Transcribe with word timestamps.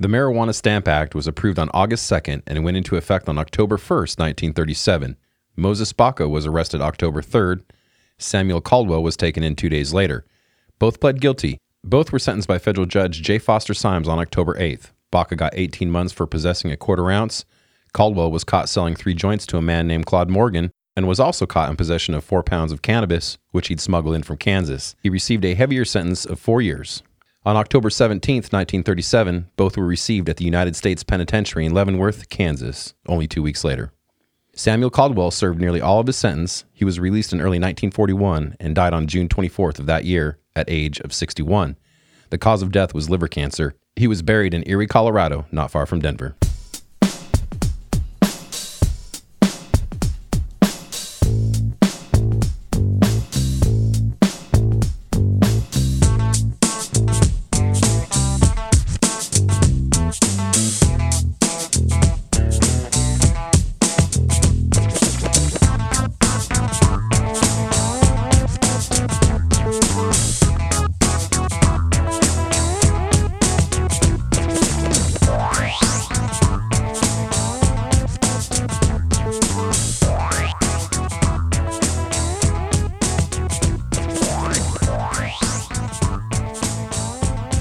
The 0.00 0.08
Marijuana 0.08 0.54
Stamp 0.54 0.88
Act 0.88 1.14
was 1.14 1.26
approved 1.26 1.58
on 1.58 1.68
August 1.74 2.10
2nd 2.10 2.40
and 2.46 2.64
went 2.64 2.78
into 2.78 2.96
effect 2.96 3.28
on 3.28 3.36
October 3.36 3.76
1st, 3.76 4.18
1937. 4.18 5.14
Moses 5.56 5.92
Baca 5.92 6.26
was 6.26 6.46
arrested 6.46 6.80
October 6.80 7.20
3rd. 7.20 7.60
Samuel 8.16 8.62
Caldwell 8.62 9.02
was 9.02 9.14
taken 9.14 9.42
in 9.42 9.54
two 9.54 9.68
days 9.68 9.92
later. 9.92 10.24
Both 10.78 11.00
pled 11.00 11.20
guilty. 11.20 11.58
Both 11.84 12.12
were 12.12 12.18
sentenced 12.18 12.48
by 12.48 12.58
federal 12.58 12.86
judge 12.86 13.20
J. 13.20 13.38
Foster 13.38 13.74
Symes 13.74 14.08
on 14.08 14.18
October 14.18 14.54
8th. 14.54 14.92
Baca 15.10 15.36
got 15.36 15.52
18 15.54 15.90
months 15.90 16.14
for 16.14 16.26
possessing 16.26 16.72
a 16.72 16.78
quarter 16.78 17.10
ounce. 17.10 17.44
Caldwell 17.92 18.30
was 18.30 18.42
caught 18.42 18.70
selling 18.70 18.94
three 18.94 19.12
joints 19.12 19.44
to 19.48 19.58
a 19.58 19.62
man 19.62 19.86
named 19.86 20.06
Claude 20.06 20.30
Morgan 20.30 20.70
and 20.96 21.08
was 21.08 21.20
also 21.20 21.44
caught 21.44 21.68
in 21.68 21.76
possession 21.76 22.14
of 22.14 22.24
four 22.24 22.42
pounds 22.42 22.72
of 22.72 22.80
cannabis, 22.80 23.36
which 23.50 23.68
he'd 23.68 23.82
smuggled 23.82 24.14
in 24.14 24.22
from 24.22 24.38
Kansas. 24.38 24.96
He 25.02 25.10
received 25.10 25.44
a 25.44 25.54
heavier 25.54 25.84
sentence 25.84 26.24
of 26.24 26.40
four 26.40 26.62
years. 26.62 27.02
On 27.42 27.56
October 27.56 27.88
17, 27.88 28.36
1937, 28.36 29.48
both 29.56 29.78
were 29.78 29.86
received 29.86 30.28
at 30.28 30.36
the 30.36 30.44
United 30.44 30.76
States 30.76 31.02
Penitentiary 31.02 31.64
in 31.64 31.72
Leavenworth, 31.72 32.28
Kansas, 32.28 32.92
only 33.08 33.26
two 33.26 33.42
weeks 33.42 33.64
later. 33.64 33.94
Samuel 34.54 34.90
Caldwell 34.90 35.30
served 35.30 35.58
nearly 35.58 35.80
all 35.80 36.00
of 36.00 36.06
his 36.06 36.18
sentence. 36.18 36.66
He 36.74 36.84
was 36.84 37.00
released 37.00 37.32
in 37.32 37.40
early 37.40 37.58
1941 37.58 38.56
and 38.60 38.74
died 38.74 38.92
on 38.92 39.06
June 39.06 39.26
24th 39.26 39.78
of 39.78 39.86
that 39.86 40.04
year 40.04 40.38
at 40.54 40.68
age 40.68 41.00
of 41.00 41.14
61. 41.14 41.78
The 42.28 42.36
cause 42.36 42.60
of 42.60 42.72
death 42.72 42.92
was 42.92 43.08
liver 43.08 43.26
cancer. 43.26 43.74
He 43.96 44.06
was 44.06 44.20
buried 44.20 44.52
in 44.52 44.68
Erie, 44.68 44.86
Colorado, 44.86 45.46
not 45.50 45.70
far 45.70 45.86
from 45.86 46.00
Denver. 46.00 46.36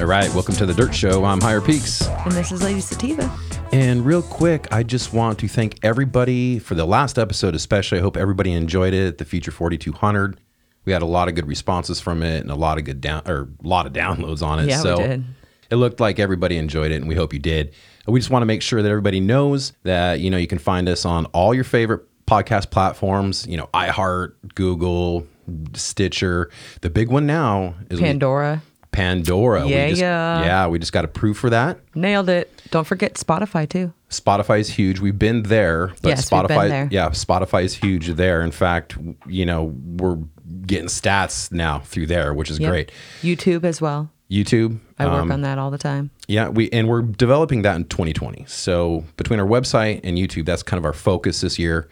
Right, 0.09 0.33
welcome 0.33 0.55
to 0.55 0.65
the 0.65 0.73
Dirt 0.73 0.95
Show. 0.95 1.23
I'm 1.23 1.39
Higher 1.39 1.61
Peaks. 1.61 2.07
And 2.07 2.31
this 2.31 2.51
is 2.51 2.63
Lady 2.63 2.79
Sativa. 2.81 3.31
And 3.71 4.03
real 4.03 4.23
quick, 4.23 4.67
I 4.73 4.81
just 4.81 5.13
want 5.13 5.37
to 5.37 5.47
thank 5.47 5.77
everybody 5.83 6.57
for 6.57 6.73
the 6.73 6.87
last 6.87 7.19
episode, 7.19 7.53
especially. 7.53 7.99
I 7.99 8.01
hope 8.01 8.17
everybody 8.17 8.51
enjoyed 8.53 8.95
it. 8.95 9.19
The 9.19 9.25
Future 9.25 9.51
4200. 9.51 10.41
We 10.85 10.93
had 10.93 11.03
a 11.03 11.05
lot 11.05 11.27
of 11.27 11.35
good 11.35 11.45
responses 11.45 11.99
from 12.01 12.23
it 12.23 12.41
and 12.41 12.49
a 12.49 12.55
lot 12.55 12.79
of 12.79 12.85
good 12.85 13.01
down 13.01 13.21
or 13.27 13.49
a 13.63 13.67
lot 13.67 13.85
of 13.85 13.93
downloads 13.93 14.41
on 14.41 14.57
it. 14.57 14.67
Yeah, 14.67 14.77
we 14.77 14.83
so 14.83 14.97
did. 14.97 15.23
it 15.69 15.75
looked 15.75 15.99
like 15.99 16.17
everybody 16.17 16.57
enjoyed 16.57 16.91
it, 16.91 16.95
and 16.95 17.07
we 17.07 17.13
hope 17.13 17.31
you 17.31 17.37
did. 17.37 17.75
We 18.07 18.19
just 18.19 18.31
want 18.31 18.41
to 18.41 18.47
make 18.47 18.63
sure 18.63 18.81
that 18.81 18.89
everybody 18.89 19.19
knows 19.19 19.73
that 19.83 20.21
you 20.21 20.31
know 20.31 20.37
you 20.37 20.47
can 20.47 20.57
find 20.57 20.89
us 20.89 21.05
on 21.05 21.25
all 21.27 21.53
your 21.53 21.63
favorite 21.63 22.01
podcast 22.25 22.71
platforms. 22.71 23.45
You 23.45 23.57
know, 23.57 23.69
iHeart, 23.75 24.33
Google, 24.55 25.27
Stitcher. 25.75 26.49
The 26.81 26.89
big 26.89 27.09
one 27.09 27.27
now 27.27 27.75
is 27.91 27.99
we- 28.01 28.07
Pandora. 28.07 28.63
Pandora. 28.91 29.67
Yeah, 29.67 29.83
we 29.85 29.89
just, 29.91 30.01
yeah. 30.01 30.43
yeah. 30.43 30.67
We 30.67 30.79
just 30.79 30.91
got 30.93 31.05
approved 31.05 31.39
for 31.39 31.49
that. 31.49 31.79
Nailed 31.95 32.29
it. 32.29 32.51
Don't 32.71 32.85
forget 32.87 33.13
Spotify 33.15 33.67
too. 33.69 33.93
Spotify 34.09 34.59
is 34.59 34.69
huge. 34.69 34.99
We've 34.99 35.17
been 35.17 35.43
there, 35.43 35.87
but 36.01 36.09
Yes, 36.09 36.29
Spotify, 36.29 36.47
been 36.47 36.69
there. 36.69 36.87
yeah, 36.91 37.09
Spotify 37.09 37.63
is 37.63 37.75
huge 37.75 38.07
there. 38.07 38.41
In 38.41 38.51
fact, 38.51 38.97
you 39.27 39.45
know, 39.45 39.65
we're 39.97 40.17
getting 40.65 40.87
stats 40.87 41.51
now 41.51 41.79
through 41.79 42.07
there, 42.07 42.33
which 42.33 42.49
is 42.49 42.59
Yep. 42.59 42.69
great. 42.71 42.91
YouTube 43.21 43.63
as 43.63 43.79
well. 43.79 44.09
YouTube, 44.31 44.79
I 44.99 45.05
work 45.05 45.21
um, 45.23 45.31
on 45.31 45.41
that 45.41 45.57
all 45.57 45.71
the 45.71 45.77
time. 45.79 46.11
yeah, 46.27 46.49
we 46.49 46.69
and 46.71 46.87
we're 46.87 47.01
developing 47.01 47.63
that 47.63 47.75
in 47.75 47.85
2020. 47.85 48.45
So 48.47 49.03
between 49.17 49.39
our 49.39 49.47
website 49.47 50.01
and 50.03 50.17
YouTube, 50.17 50.45
that's 50.45 50.61
kind 50.63 50.77
of 50.77 50.85
our 50.85 50.93
focus 50.93 51.41
this 51.41 51.57
year. 51.57 51.87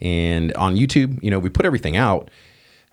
And 0.00 0.52
on 0.54 0.76
YouTube, 0.76 1.22
you 1.22 1.30
know, 1.30 1.38
we 1.38 1.48
put 1.48 1.64
everything 1.64 1.96
out. 1.96 2.30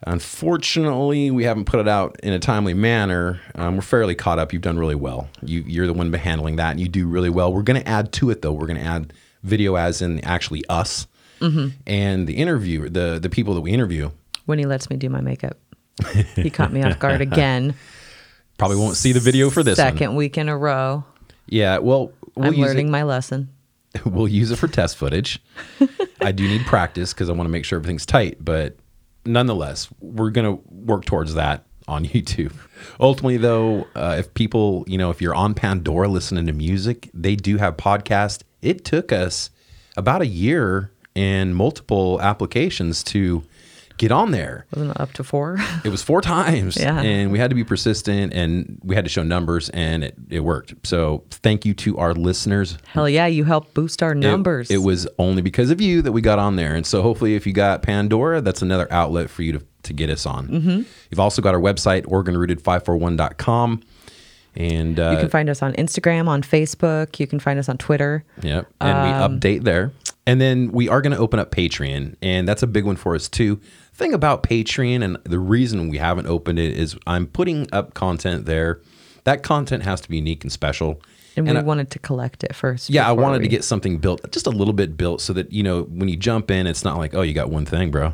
Unfortunately, 0.08 1.30
we 1.32 1.44
haven't 1.44 1.66
put 1.66 1.80
it 1.80 1.88
out 1.88 2.18
in 2.24 2.32
a 2.34 2.40
timely 2.40 2.74
manner. 2.74 3.42
Um, 3.56 3.76
we're 3.76 3.82
fairly 3.82 4.16
caught 4.16 4.40
up. 4.40 4.54
You've 4.54 4.62
done 4.62 4.78
really 4.78 4.96
well. 4.96 5.30
You, 5.42 5.64
you're 5.68 5.88
the 5.88 5.94
one 5.94 6.12
handling 6.14 6.56
that, 6.56 6.72
and 6.72 6.80
you 6.80 6.88
do 6.88 7.08
really 7.08 7.30
well. 7.30 7.54
We're 7.54 7.64
going 7.64 7.82
to 7.82 7.88
add 7.88 8.12
to 8.14 8.30
it, 8.30 8.42
though. 8.42 8.54
We're 8.54 8.68
going 8.68 8.80
to 8.80 8.86
add 8.86 9.14
video, 9.44 9.76
as 9.76 10.02
in 10.02 10.24
actually 10.24 10.64
us, 10.70 11.08
and 11.42 12.28
the 12.28 12.34
interview, 12.34 12.90
the 12.90 13.18
the 13.22 13.30
people 13.30 13.54
that 13.56 13.62
we 13.62 13.72
interview. 13.72 14.12
When 14.46 14.60
he 14.60 14.66
lets 14.66 14.90
me 14.90 14.98
do 14.98 15.10
my 15.10 15.22
makeup. 15.22 15.58
He 16.36 16.50
caught 16.50 16.72
me 16.72 16.82
off 16.84 16.98
guard 17.00 17.22
again. 17.22 17.76
Probably 18.58 18.78
won't 18.78 18.98
see 18.98 19.12
the 19.14 19.20
video 19.20 19.50
for 19.50 19.64
this 19.64 19.78
Second 19.78 20.10
one. 20.10 20.16
week 20.18 20.38
in 20.38 20.50
a 20.50 20.58
row. 20.58 21.04
Yeah, 21.48 21.78
well, 21.78 22.12
we'll 22.36 22.48
I'm 22.48 22.56
learning 22.56 22.88
it. 22.88 22.92
my 22.92 23.04
lesson. 23.04 23.50
we'll 24.06 24.28
use 24.28 24.52
it 24.52 24.58
for 24.58 24.68
test 24.68 24.98
footage. 24.98 25.42
I 26.22 26.32
do 26.32 26.48
need 26.48 26.66
practice 26.66 27.14
because 27.14 27.30
I 27.30 27.34
want 27.34 27.48
to 27.48 27.52
make 27.52 27.64
sure 27.66 27.78
everything's 27.78 28.06
tight, 28.06 28.38
but 28.44 28.76
nonetheless, 29.30 29.90
we're 30.00 30.32
going 30.32 30.58
to 30.58 30.64
work 30.70 31.06
towards 31.06 31.36
that 31.36 31.66
on 31.88 32.06
YouTube. 32.06 32.54
Ultimately, 33.00 33.38
though, 33.38 33.88
uh, 33.96 34.16
if 34.20 34.34
people, 34.34 34.84
you 34.88 34.98
know, 34.98 35.10
if 35.10 35.22
you're 35.22 35.36
on 35.36 35.54
Pandora 35.54 36.08
listening 36.08 36.46
to 36.48 36.54
music, 36.54 37.10
they 37.14 37.36
do 37.36 37.58
have 37.58 37.78
podcasts. 37.78 38.44
It 38.62 38.84
took 38.84 39.12
us 39.12 39.50
about 39.96 40.22
a 40.22 40.28
year 40.28 40.92
and 41.16 41.56
multiple 41.56 42.22
applications 42.22 43.04
to 43.04 43.44
get 44.00 44.12
on 44.12 44.32
there. 44.32 44.66
Wasn't 44.74 44.90
it 44.92 45.00
up 45.00 45.14
to 45.14 45.24
four? 45.24 45.58
It 45.86 45.90
was 45.90 46.02
four 46.02 46.22
times. 46.22 46.76
Yeah. 46.76 47.00
And 47.00 47.32
we 47.32 47.38
had 47.38 47.52
to 47.52 47.56
be 47.56 47.64
persistent 47.64 48.34
and 48.34 48.80
we 48.84 48.96
had 48.96 49.06
to 49.06 49.10
show 49.10 49.22
numbers 49.24 49.70
and 49.70 50.04
it, 50.04 50.16
it 50.30 50.40
worked. 50.40 50.74
So 50.88 51.24
thank 51.30 51.66
you 51.66 51.74
to 51.76 51.98
our 52.00 52.14
listeners 52.14 52.78
Hell 52.88 53.08
yeah, 53.08 53.28
you 53.28 53.44
helped 53.44 53.74
boost 53.74 54.02
our 54.02 54.16
numbers. 54.16 54.72
It, 54.72 54.80
was 54.80 55.08
only 55.20 55.42
because 55.42 55.70
of 55.70 55.80
you 55.80 56.02
that 56.02 56.12
we 56.12 56.22
got 56.22 56.40
on 56.40 56.56
there. 56.56 56.74
And 56.76 56.86
so 56.86 57.02
hopefully, 57.02 57.36
if 57.36 57.46
you 57.46 57.54
got 57.54 57.82
Pandora, 57.84 58.42
that's 58.42 58.62
another 58.62 58.88
outlet 58.92 59.30
for 59.30 59.44
you 59.44 59.52
to, 59.54 59.62
to 59.84 59.94
get 59.94 60.10
us 60.10 60.26
on. 60.26 60.48
Mm-hmm. 60.48 60.82
You've 61.12 61.20
also 61.20 61.42
got 61.42 61.54
our 61.54 61.62
website, 61.62 62.04
organrooted541.com. 62.06 63.84
And, 64.56 65.00
uh, 65.00 65.12
you 65.12 65.18
can 65.18 65.30
find 65.30 65.50
us 65.50 65.62
on 65.62 65.74
Instagram, 65.74 66.28
on 66.28 66.42
Facebook. 66.42 67.20
You 67.20 67.28
can 67.28 67.40
find 67.40 67.60
us 67.60 67.70
on 67.70 67.78
Twitter. 67.78 68.24
yep. 68.42 68.68
And 68.82 68.98
Um, 68.98 69.32
we 69.34 69.38
update 69.40 69.64
there. 69.64 69.92
And 70.28 70.40
then 70.40 70.72
we 70.72 70.88
are 70.90 71.02
going 71.02 71.14
to 71.14 71.18
open 71.18 71.40
up 71.40 71.52
Patreon. 71.52 72.16
And 72.22 72.48
that's 72.48 72.62
a 72.62 72.68
big 72.68 72.86
one 72.86 72.96
for 72.98 73.16
us, 73.16 73.28
too. 73.28 73.60
Thing 73.94 74.14
about 74.14 74.44
Patreon, 74.44 75.04
and 75.04 75.18
the 75.24 75.40
reason 75.40 75.90
we 75.90 75.98
haven't 75.98 76.28
opened 76.28 76.60
it 76.60 76.78
is 76.78 76.96
I'm 77.08 77.26
putting 77.28 77.68
up 77.74 77.94
content 77.94 78.46
there. 78.46 78.82
That 79.26 79.44
content 79.44 79.84
has 79.84 80.00
to 80.02 80.10
be 80.10 80.18
unique 80.18 80.44
and 80.44 80.52
special. 80.52 81.02
And, 81.36 81.48
we 81.48 81.56
I- 81.56 81.62
wanted 81.62 81.90
to 81.92 82.00
collect 82.00 82.44
it 82.44 82.56
first. 82.56 82.90
Yeah, 82.90 83.08
I 83.08 83.12
wanted 83.12 83.42
to 83.44 83.48
get 83.48 83.64
something 83.64 83.98
built, 83.98 84.30
just 84.32 84.46
a 84.48 84.52
little 84.52 84.74
bit 84.74 84.96
built, 84.98 85.22
so 85.22 85.34
that 85.34 85.52
you 85.52 85.64
know 85.64 85.84
when 85.84 86.10
you 86.10 86.16
jump 86.18 86.50
in, 86.52 86.68
it's 86.68 86.84
not 86.84 86.98
like, 86.98 87.14
oh, 87.14 87.22
you 87.22 87.34
got 87.34 87.50
one 87.50 87.66
thing, 87.66 87.92
bro. 87.92 88.14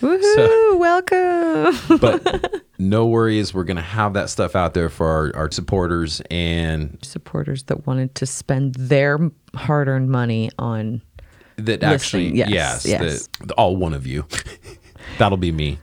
Woohoo! 0.00 0.34
so- 0.34 0.76
welcome. 0.78 1.98
But 2.00 2.62
no 2.78 3.06
worries, 3.06 3.52
we're 3.54 3.64
gonna 3.64 3.82
have 3.82 4.14
that 4.14 4.30
stuff 4.30 4.56
out 4.56 4.72
there 4.74 4.88
for 4.88 5.06
our, 5.06 5.32
our 5.36 5.50
supporters, 5.50 6.20
and 6.30 6.98
Supporters 7.02 7.64
that 7.64 7.86
wanted 7.86 8.14
to 8.16 8.26
spend 8.26 8.74
their 8.76 9.18
hard-earned 9.54 10.10
money 10.10 10.50
on 10.58 11.02
that 11.66 11.82
actually, 11.82 12.34
yes, 12.34 12.86
yes, 12.86 13.28
all 13.56 13.76
one 13.76 13.94
of 13.94 14.06
you. 14.06 14.26
That'll 15.18 15.38
be 15.38 15.52
me. 15.52 15.78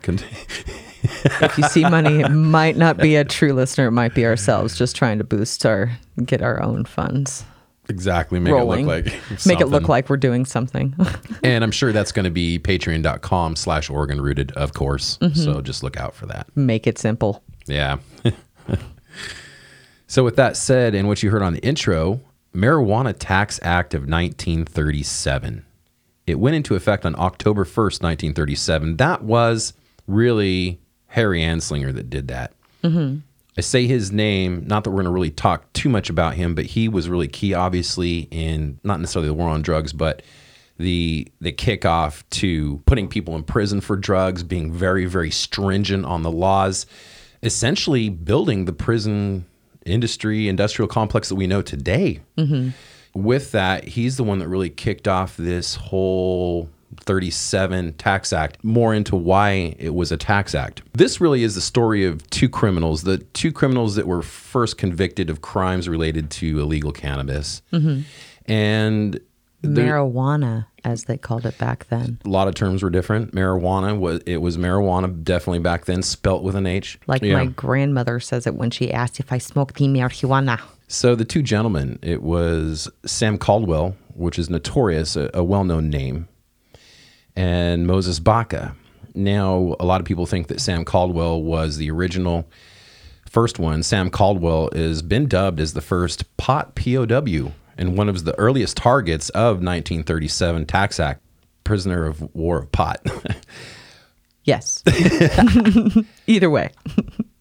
If 1.42 1.58
you 1.58 1.64
see 1.66 1.82
money, 1.90 2.22
it 2.22 2.30
might 2.30 2.78
not 2.78 2.98
be 2.98 3.16
a 3.16 3.24
true 3.24 3.54
listener. 3.54 3.88
It 3.88 3.92
might 3.92 4.16
be 4.16 4.26
ourselves 4.26 4.78
just 4.78 4.96
trying 4.96 5.18
to 5.18 5.24
boost 5.24 5.66
our, 5.66 5.92
get 6.26 6.42
our 6.42 6.62
own 6.62 6.86
funds 6.86 7.46
exactly, 7.90 8.40
make 8.40 8.54
rolling. 8.54 8.88
it 8.88 8.88
look 8.88 9.06
like 9.06 9.46
Make 9.46 9.62
it 9.62 9.68
look 9.68 9.90
like 9.90 10.10
we're 10.10 10.18
doing 10.18 10.46
something. 10.46 10.96
And 11.44 11.64
I'm 11.64 11.72
sure 11.72 11.92
that's 11.92 12.12
going 12.12 12.26
to 12.26 12.32
be 12.32 12.60
patreon.com 12.60 13.56
slash 13.56 13.90
organ 13.90 14.22
rooted, 14.22 14.52
of 14.54 14.74
course. 14.74 15.18
Mm-hmm. 15.20 15.40
So 15.40 15.62
just 15.62 15.84
look 15.84 15.98
out 15.98 16.16
for 16.16 16.26
that. 16.28 16.48
Make 16.56 16.88
it 16.88 16.98
simple. 16.98 17.44
Yeah. 17.66 17.98
so, 20.08 20.24
with 20.24 20.36
that 20.38 20.58
said, 20.58 20.96
and 20.96 21.08
what 21.08 21.24
you 21.24 21.30
heard 21.30 21.42
on 21.42 21.54
the 21.54 21.64
intro, 21.64 22.22
Marijuana 22.54 23.16
Tax 23.18 23.60
Act 23.64 23.94
of 23.94 24.02
1937. 24.02 25.66
It 26.28 26.40
went 26.40 26.56
into 26.58 26.76
effect 26.76 27.06
on 27.06 27.16
October 27.18 27.64
1st, 27.64 28.04
1937. 28.04 28.98
That 28.98 29.24
was 29.24 29.74
really 30.06 30.80
Harry 31.08 31.42
Anslinger 31.42 31.94
that 31.96 32.10
did 32.10 32.28
that. 32.28 32.54
Mm-hmm. 32.84 33.20
I 33.58 33.62
say 33.62 33.88
his 33.88 34.12
name, 34.12 34.68
not 34.68 34.84
that 34.84 34.92
we're 34.92 34.98
going 34.98 35.06
to 35.06 35.12
really 35.12 35.32
talk 35.32 35.72
too 35.74 35.90
much 35.90 36.10
about 36.12 36.36
him, 36.36 36.54
but 36.54 36.66
he 36.66 36.88
was 36.88 37.10
really 37.10 37.28
key, 37.28 37.56
obviously, 37.56 38.28
in 38.30 38.80
not 38.84 39.00
necessarily 39.00 39.30
the 39.30 39.34
war 39.34 39.50
on 39.50 39.64
drugs, 39.64 39.94
but 39.94 40.22
the 40.78 41.28
the 41.42 41.52
kickoff 41.52 42.24
to 42.30 42.84
putting 42.86 43.08
people 43.08 43.36
in 43.36 43.42
prison 43.44 43.82
for 43.82 43.96
drugs, 43.96 44.44
being 44.44 44.72
very 44.72 45.06
very 45.06 45.32
stringent 45.32 46.06
on 46.06 46.22
the 46.22 46.30
laws, 46.30 46.86
essentially 47.42 48.10
building 48.10 48.66
the 48.66 48.74
prison 48.74 49.46
industry, 49.88 50.48
industrial 50.48 50.88
complex 50.88 51.30
that 51.30 51.36
we 51.36 51.48
know 51.48 51.64
today. 51.64 52.20
Mm-hmm. 52.38 52.70
With 53.18 53.52
that, 53.52 53.84
he's 53.86 54.18
the 54.18 54.24
one 54.24 54.40
that 54.40 54.48
really 54.48 54.70
kicked 54.70 55.08
off 55.08 55.38
this 55.38 55.76
whole 55.76 56.70
37 57.02 57.94
Tax 57.94 58.32
Act, 58.32 58.64
more 58.64 58.94
into 58.94 59.16
why 59.16 59.76
it 59.80 59.94
was 59.94 60.12
a 60.12 60.18
tax 60.18 60.54
act. 60.54 60.82
This 60.94 61.20
really 61.20 61.44
is 61.44 61.56
the 61.56 61.62
story 61.62 62.06
of 62.06 62.28
two 62.30 62.48
criminals, 62.50 63.04
the 63.04 63.18
two 63.18 63.52
criminals 63.52 63.96
that 63.96 64.08
were 64.08 64.22
first 64.22 64.78
convicted 64.78 65.30
of 65.30 65.42
crimes 65.42 65.90
related 65.90 66.30
to 66.32 66.60
illegal 66.60 66.92
cannabis. 66.92 67.62
Mm-hmm. 67.74 68.02
And 68.52 69.20
Marijuana, 69.64 70.68
as 70.84 71.06
they 71.06 71.18
called 71.18 71.46
it 71.46 71.58
back 71.58 71.88
then. 71.88 72.20
a 72.24 72.30
lot 72.30 72.48
of 72.48 72.56
terms 72.56 72.84
were 72.84 72.90
different. 72.90 73.34
Marijuana 73.34 73.98
was 74.00 74.22
it 74.26 74.38
was 74.38 74.58
marijuana 74.58 75.24
definitely 75.24 75.60
back 75.60 75.86
then, 75.86 76.04
spelt 76.04 76.44
with 76.44 76.56
an 76.56 76.66
H. 76.68 77.00
Like 77.08 77.22
Yeah. 77.22 77.34
my 77.34 77.46
grandmother 77.48 78.20
says 78.20 78.48
it 78.48 78.56
when 78.56 78.70
she 78.72 78.94
asked 78.94 79.20
if 79.20 79.34
I 79.34 79.40
smoked 79.40 79.76
the 79.76 79.88
marijuana. 79.88 80.62
So 80.88 81.16
the 81.16 81.26
two 81.26 81.42
gentlemen, 81.42 82.00
it 82.02 82.22
was 82.22 82.90
Sam 83.06 83.38
Caldwell, 83.38 83.96
which 84.14 84.40
is 84.40 84.50
notorious, 84.50 85.16
a, 85.16 85.30
a 85.34 85.44
well-known 85.44 85.90
name, 85.90 86.28
and 87.36 87.86
Moses 87.86 88.20
Baca. 88.20 88.76
Now, 89.14 89.76
a 89.80 89.86
lot 89.86 90.00
of 90.00 90.06
people 90.06 90.26
think 90.26 90.48
that 90.48 90.62
Sam 90.62 90.86
Caldwell 90.86 91.42
was 91.42 91.78
the 91.78 91.92
original 91.92 92.48
first 93.30 93.60
one. 93.60 93.84
Sam 93.84 94.10
Caldwell 94.10 94.70
has 94.74 95.02
been 95.02 95.28
dubbed 95.28 95.60
as 95.60 95.74
the 95.74 95.82
first 95.82 96.38
pot 96.38 96.76
POW 96.76 97.52
and 97.78 97.98
one 97.98 98.10
of 98.10 98.24
the 98.24 98.38
earliest 98.40 98.78
targets 98.78 99.30
of 99.30 99.58
1937 99.58 100.66
Tax 100.66 101.00
Act, 101.00 101.22
prisoner 101.64 102.06
of 102.06 102.34
war 102.34 102.60
of 102.60 102.72
pot. 102.72 103.06
Yes. 104.48 104.82
Either 106.28 106.50
way. 106.50 106.72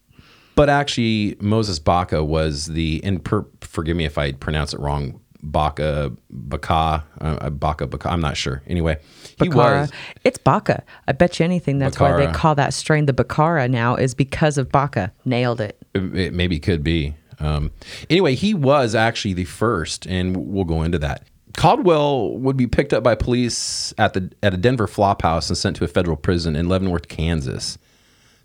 But 0.56 0.69
actually, 0.70 1.37
Moses 1.41 1.79
Baca 1.79 2.25
was 2.25 2.67
the, 2.67 3.00
and 3.05 3.25
per, 3.25 3.47
forgive 3.61 3.97
me 3.97 4.06
if 4.06 4.19
I 4.19 4.32
pronounce 4.32 4.73
it 4.73 4.81
wrong, 4.81 5.20
Baca, 5.43 6.12
Baca, 6.31 7.05
uh, 7.20 7.50
Baca, 7.50 7.87
Baca, 7.87 8.11
I'm 8.11 8.20
not 8.20 8.37
sure. 8.37 8.62
Anyway, 8.67 8.99
he 9.38 9.49
Bacara. 9.49 9.82
was. 9.82 9.93
It's 10.25 10.38
Baca. 10.38 10.82
I 11.06 11.12
bet 11.12 11.38
you 11.38 11.44
anything 11.44 11.79
that's 11.79 12.00
why 12.00 12.17
they 12.17 12.32
call 12.32 12.55
that 12.56 12.75
strain 12.75 13.06
the 13.06 13.12
Bacara 13.12 13.70
now 13.70 13.97
is 13.97 14.14
because 14.14 14.58
of 14.58 14.73
Baca. 14.73 15.12
Nailed 15.25 15.61
it. 15.61 15.79
It 15.94 16.32
maybe 16.32 16.59
could 16.59 16.82
be. 16.82 17.14
Um, 17.38 17.70
anyway, 18.09 18.35
he 18.35 18.55
was 18.55 18.94
actually 18.94 19.35
the 19.35 19.44
first, 19.44 20.06
and 20.06 20.37
we'll 20.37 20.64
go 20.64 20.82
into 20.82 20.99
that. 20.99 21.26
Caldwell 21.56 22.37
would 22.38 22.56
be 22.56 22.67
picked 22.67 22.93
up 22.93 23.02
by 23.02 23.14
police 23.14 23.93
at 23.99 24.14
the 24.14 24.31
at 24.43 24.55
a 24.55 24.56
Denver 24.56 24.87
flop 24.87 25.23
house 25.23 25.49
and 25.49 25.56
sent 25.56 25.76
to 25.76 25.85
a 25.85 25.88
federal 25.88 26.17
prison 26.17 26.56
in 26.56 26.69
Leavenworth, 26.69 27.09
Kansas. 27.09 27.79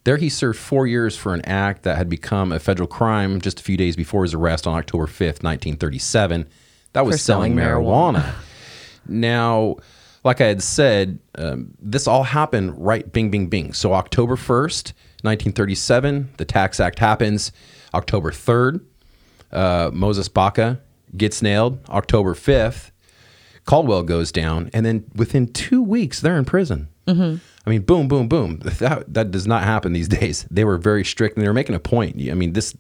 There, 0.03 0.17
he 0.17 0.29
served 0.29 0.57
four 0.57 0.87
years 0.87 1.15
for 1.15 1.33
an 1.33 1.45
act 1.45 1.83
that 1.83 1.97
had 1.97 2.09
become 2.09 2.51
a 2.51 2.59
federal 2.59 2.87
crime 2.87 3.39
just 3.39 3.59
a 3.59 3.63
few 3.63 3.77
days 3.77 3.95
before 3.95 4.23
his 4.23 4.33
arrest 4.33 4.65
on 4.65 4.75
October 4.77 5.05
5th, 5.05 5.43
1937. 5.43 6.47
That 6.93 7.05
was 7.05 7.21
selling 7.21 7.55
selling 7.55 7.83
marijuana. 7.83 8.33
now, 9.07 9.77
like 10.23 10.41
I 10.41 10.47
had 10.47 10.63
said, 10.63 11.19
um, 11.35 11.73
this 11.79 12.07
all 12.07 12.23
happened 12.23 12.83
right 12.83 13.11
bing, 13.11 13.29
bing, 13.29 13.47
bing. 13.47 13.73
So, 13.73 13.93
October 13.93 14.35
1st, 14.35 14.93
1937, 15.23 16.31
the 16.37 16.45
Tax 16.45 16.79
Act 16.79 16.99
happens. 16.99 17.51
October 17.93 18.31
3rd, 18.31 18.81
uh, 19.51 19.91
Moses 19.93 20.27
Baca 20.27 20.79
gets 21.15 21.41
nailed. 21.41 21.79
October 21.89 22.33
5th, 22.33 22.91
Caldwell 23.65 24.03
goes 24.03 24.31
down, 24.31 24.69
and 24.73 24.85
then 24.85 25.05
within 25.15 25.51
two 25.51 25.81
weeks, 25.81 26.21
they're 26.21 26.37
in 26.37 26.45
prison. 26.45 26.87
Mm-hmm. 27.07 27.37
I 27.65 27.69
mean, 27.69 27.81
boom, 27.83 28.07
boom, 28.07 28.27
boom. 28.27 28.59
That 28.79 29.13
that 29.13 29.31
does 29.31 29.45
not 29.47 29.63
happen 29.63 29.93
these 29.93 30.07
days. 30.19 30.45
They 30.49 30.63
were 30.65 30.77
very 30.77 31.03
strict, 31.05 31.35
and 31.37 31.43
they 31.43 31.47
were 31.49 31.53
making 31.53 31.75
a 31.75 31.79
point. 31.79 32.15
I 32.29 32.33
mean, 32.33 32.53
this 32.53 32.75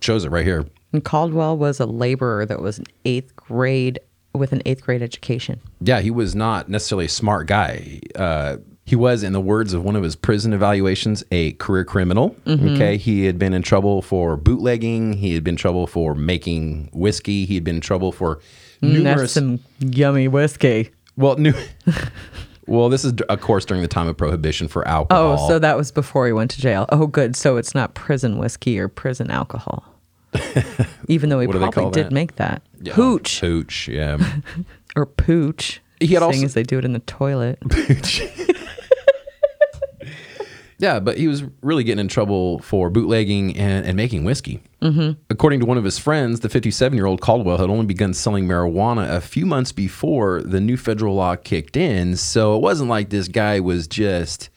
shows 0.00 0.24
it 0.24 0.30
right 0.30 0.44
here. 0.44 0.66
And 0.92 1.04
Caldwell 1.04 1.56
was 1.58 1.80
a 1.80 1.86
laborer 1.86 2.46
that 2.46 2.62
was 2.62 2.78
an 2.78 2.86
eighth 3.04 3.34
grade 3.36 3.98
with 4.32 4.52
an 4.52 4.62
eighth 4.64 4.82
grade 4.82 5.02
education. 5.02 5.60
Yeah, 5.80 6.00
he 6.00 6.10
was 6.10 6.34
not 6.34 6.68
necessarily 6.68 7.06
a 7.06 7.10
smart 7.10 7.46
guy. 7.46 8.00
Uh, 8.14 8.56
he 8.84 8.94
was, 8.96 9.22
in 9.22 9.32
the 9.32 9.40
words 9.40 9.72
of 9.74 9.82
one 9.82 9.96
of 9.96 10.02
his 10.04 10.14
prison 10.14 10.52
evaluations, 10.52 11.24
a 11.32 11.52
career 11.54 11.84
criminal. 11.84 12.36
Okay, 12.46 12.96
he 12.96 13.24
had 13.24 13.36
been 13.38 13.52
in 13.52 13.62
trouble 13.62 14.00
for 14.00 14.36
bootlegging. 14.36 15.14
He 15.14 15.34
had 15.34 15.42
been 15.42 15.54
in 15.54 15.58
trouble 15.58 15.86
for 15.88 16.14
making 16.14 16.88
whiskey. 16.92 17.44
He 17.46 17.54
had 17.56 17.64
been 17.64 17.76
in 17.76 17.80
trouble 17.82 18.12
for 18.12 18.36
Mm, 18.82 18.92
That's 18.92 19.04
numerous. 19.04 19.32
some 19.32 19.60
yummy 19.80 20.28
whiskey. 20.28 20.90
well, 21.16 21.36
new. 21.36 21.54
well, 22.66 22.88
this 22.88 23.04
is 23.04 23.12
of 23.28 23.40
course 23.40 23.64
during 23.64 23.82
the 23.82 23.88
time 23.88 24.08
of 24.08 24.16
prohibition 24.16 24.68
for 24.68 24.86
alcohol. 24.86 25.36
Oh, 25.38 25.48
so 25.48 25.58
that 25.58 25.76
was 25.76 25.90
before 25.92 26.26
he 26.26 26.32
went 26.32 26.50
to 26.52 26.60
jail. 26.60 26.86
Oh, 26.90 27.06
good. 27.06 27.36
So 27.36 27.56
it's 27.56 27.74
not 27.74 27.94
prison 27.94 28.38
whiskey 28.38 28.78
or 28.78 28.88
prison 28.88 29.30
alcohol. 29.30 29.84
Even 31.08 31.30
though 31.30 31.40
he 31.40 31.46
probably 31.46 31.90
did 31.90 32.06
that? 32.06 32.12
make 32.12 32.36
that. 32.36 32.62
Yeah, 32.82 32.92
Hooch 32.94 33.40
Hooch, 33.40 33.88
yeah. 33.88 34.18
or 34.96 35.06
pooch. 35.06 35.80
He 36.00 36.08
had 36.08 36.20
seeing 36.20 36.24
also- 36.24 36.44
as 36.44 36.54
they 36.54 36.62
do 36.62 36.78
it 36.78 36.84
in 36.84 36.92
the 36.92 36.98
toilet. 37.00 37.58
Yeah, 40.78 41.00
but 41.00 41.16
he 41.16 41.26
was 41.26 41.42
really 41.62 41.84
getting 41.84 42.00
in 42.00 42.08
trouble 42.08 42.58
for 42.58 42.90
bootlegging 42.90 43.56
and, 43.56 43.86
and 43.86 43.96
making 43.96 44.24
whiskey. 44.24 44.62
Mm-hmm. 44.82 45.12
According 45.30 45.60
to 45.60 45.66
one 45.66 45.78
of 45.78 45.84
his 45.84 45.98
friends, 45.98 46.40
the 46.40 46.48
57 46.48 46.96
year 46.96 47.06
old 47.06 47.20
Caldwell 47.20 47.56
had 47.56 47.70
only 47.70 47.86
begun 47.86 48.12
selling 48.12 48.46
marijuana 48.46 49.08
a 49.08 49.20
few 49.20 49.46
months 49.46 49.72
before 49.72 50.42
the 50.42 50.60
new 50.60 50.76
federal 50.76 51.14
law 51.14 51.34
kicked 51.36 51.76
in. 51.76 52.16
So 52.16 52.56
it 52.56 52.62
wasn't 52.62 52.90
like 52.90 53.08
this 53.08 53.28
guy 53.28 53.60
was 53.60 53.86
just 53.86 54.50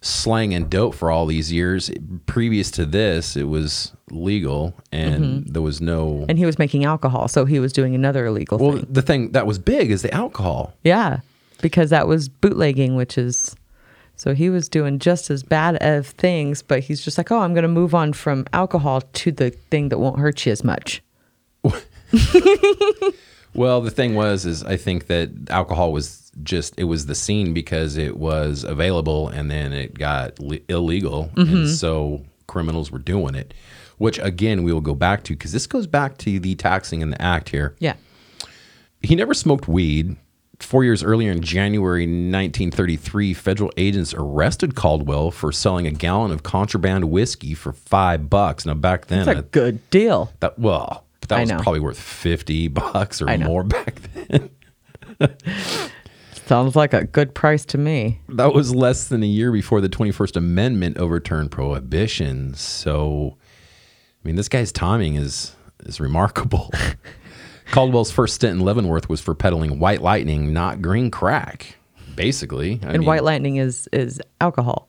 slanging 0.00 0.68
dope 0.68 0.94
for 0.94 1.10
all 1.10 1.26
these 1.26 1.52
years. 1.52 1.90
Previous 2.26 2.70
to 2.72 2.86
this, 2.86 3.36
it 3.36 3.48
was 3.48 3.92
legal 4.10 4.74
and 4.90 5.46
there 5.46 5.62
was 5.62 5.80
no. 5.80 6.24
and 6.28 6.38
he 6.38 6.46
was 6.46 6.58
making 6.58 6.84
alcohol, 6.84 7.28
so 7.28 7.44
he 7.44 7.60
was 7.60 7.72
doing 7.72 7.94
another 7.94 8.26
illegal 8.26 8.58
well, 8.58 8.72
thing. 8.72 8.86
the 8.88 9.02
thing 9.02 9.32
that 9.32 9.46
was 9.46 9.58
big 9.58 9.90
is 9.90 10.02
the 10.02 10.12
alcohol. 10.14 10.72
Yeah, 10.82 11.20
because 11.60 11.90
that 11.90 12.08
was 12.08 12.28
bootlegging, 12.28 12.96
which 12.96 13.18
is 13.18 13.54
so 14.18 14.34
he 14.34 14.50
was 14.50 14.68
doing 14.68 14.98
just 14.98 15.30
as 15.30 15.42
bad 15.42 15.76
of 15.82 16.08
things, 16.08 16.60
but 16.60 16.80
he's 16.80 17.02
just 17.02 17.16
like, 17.16 17.32
oh, 17.32 17.38
I'm 17.38 17.54
going 17.54 17.62
to 17.62 17.68
move 17.68 17.94
on 17.94 18.12
from 18.12 18.44
alcohol 18.52 19.00
to 19.00 19.32
the 19.32 19.48
thing 19.48 19.88
that 19.88 19.98
won't 19.98 20.18
hurt 20.18 20.44
you 20.44 20.52
as 20.52 20.62
much. 20.62 21.02
Well, 23.54 23.80
the 23.80 23.90
thing 23.90 24.14
was, 24.14 24.46
is 24.46 24.62
I 24.62 24.76
think 24.76 25.06
that 25.06 25.30
alcohol 25.50 25.92
was 25.92 26.30
just 26.44 26.78
it 26.78 26.84
was 26.84 27.06
the 27.06 27.14
scene 27.16 27.52
because 27.52 27.96
it 27.96 28.16
was 28.16 28.62
available, 28.62 29.28
and 29.28 29.50
then 29.50 29.72
it 29.72 29.98
got 29.98 30.38
li- 30.38 30.62
illegal, 30.68 31.30
and 31.36 31.48
mm-hmm. 31.48 31.66
so 31.66 32.24
criminals 32.46 32.92
were 32.92 33.00
doing 33.00 33.34
it. 33.34 33.54
Which 33.96 34.20
again, 34.20 34.62
we 34.62 34.72
will 34.72 34.80
go 34.80 34.94
back 34.94 35.24
to 35.24 35.32
because 35.32 35.50
this 35.50 35.66
goes 35.66 35.88
back 35.88 36.18
to 36.18 36.38
the 36.38 36.54
taxing 36.54 37.00
in 37.00 37.10
the 37.10 37.20
act 37.20 37.48
here. 37.48 37.74
Yeah. 37.80 37.94
He 39.02 39.16
never 39.16 39.34
smoked 39.34 39.66
weed. 39.66 40.16
Four 40.60 40.82
years 40.84 41.02
earlier, 41.04 41.30
in 41.30 41.40
January 41.40 42.02
1933, 42.02 43.32
federal 43.32 43.70
agents 43.76 44.12
arrested 44.12 44.74
Caldwell 44.74 45.30
for 45.30 45.52
selling 45.52 45.86
a 45.86 45.90
gallon 45.92 46.32
of 46.32 46.42
contraband 46.42 47.10
whiskey 47.10 47.54
for 47.54 47.72
five 47.72 48.28
bucks. 48.28 48.66
Now, 48.66 48.74
back 48.74 49.06
then, 49.06 49.28
It's 49.28 49.38
a 49.38 49.42
good 49.42 49.88
deal. 49.90 50.32
that 50.40 50.58
well, 50.58 51.04
that 51.28 51.36
I 51.38 51.40
was 51.42 51.50
know. 51.50 51.58
probably 51.60 51.80
worth 51.80 51.98
fifty 52.00 52.66
bucks 52.68 53.22
or 53.22 53.38
more 53.38 53.62
back 53.62 54.00
then. 54.14 54.50
Sounds 56.46 56.74
like 56.74 56.92
a 56.94 57.04
good 57.04 57.34
price 57.34 57.64
to 57.66 57.78
me. 57.78 58.20
That 58.30 58.54
was 58.54 58.74
less 58.74 59.08
than 59.08 59.22
a 59.22 59.26
year 59.26 59.52
before 59.52 59.82
the 59.82 59.88
21st 59.88 60.36
Amendment 60.36 60.96
overturned 60.96 61.50
prohibition. 61.50 62.54
So, 62.54 63.36
I 64.24 64.26
mean, 64.26 64.36
this 64.36 64.48
guy's 64.48 64.72
timing 64.72 65.16
is 65.16 65.54
is 65.84 66.00
remarkable. 66.00 66.72
Caldwell's 67.70 68.10
first 68.10 68.34
stint 68.36 68.58
in 68.58 68.64
Leavenworth 68.64 69.08
was 69.08 69.20
for 69.20 69.34
peddling 69.34 69.78
white 69.78 70.02
lightning, 70.02 70.52
not 70.52 70.80
green 70.82 71.10
crack. 71.10 71.76
Basically, 72.14 72.80
I 72.82 72.88
And 72.88 72.98
mean- 73.00 73.06
white 73.06 73.22
lightning 73.24 73.56
is 73.56 73.88
is 73.92 74.20
alcohol. 74.40 74.88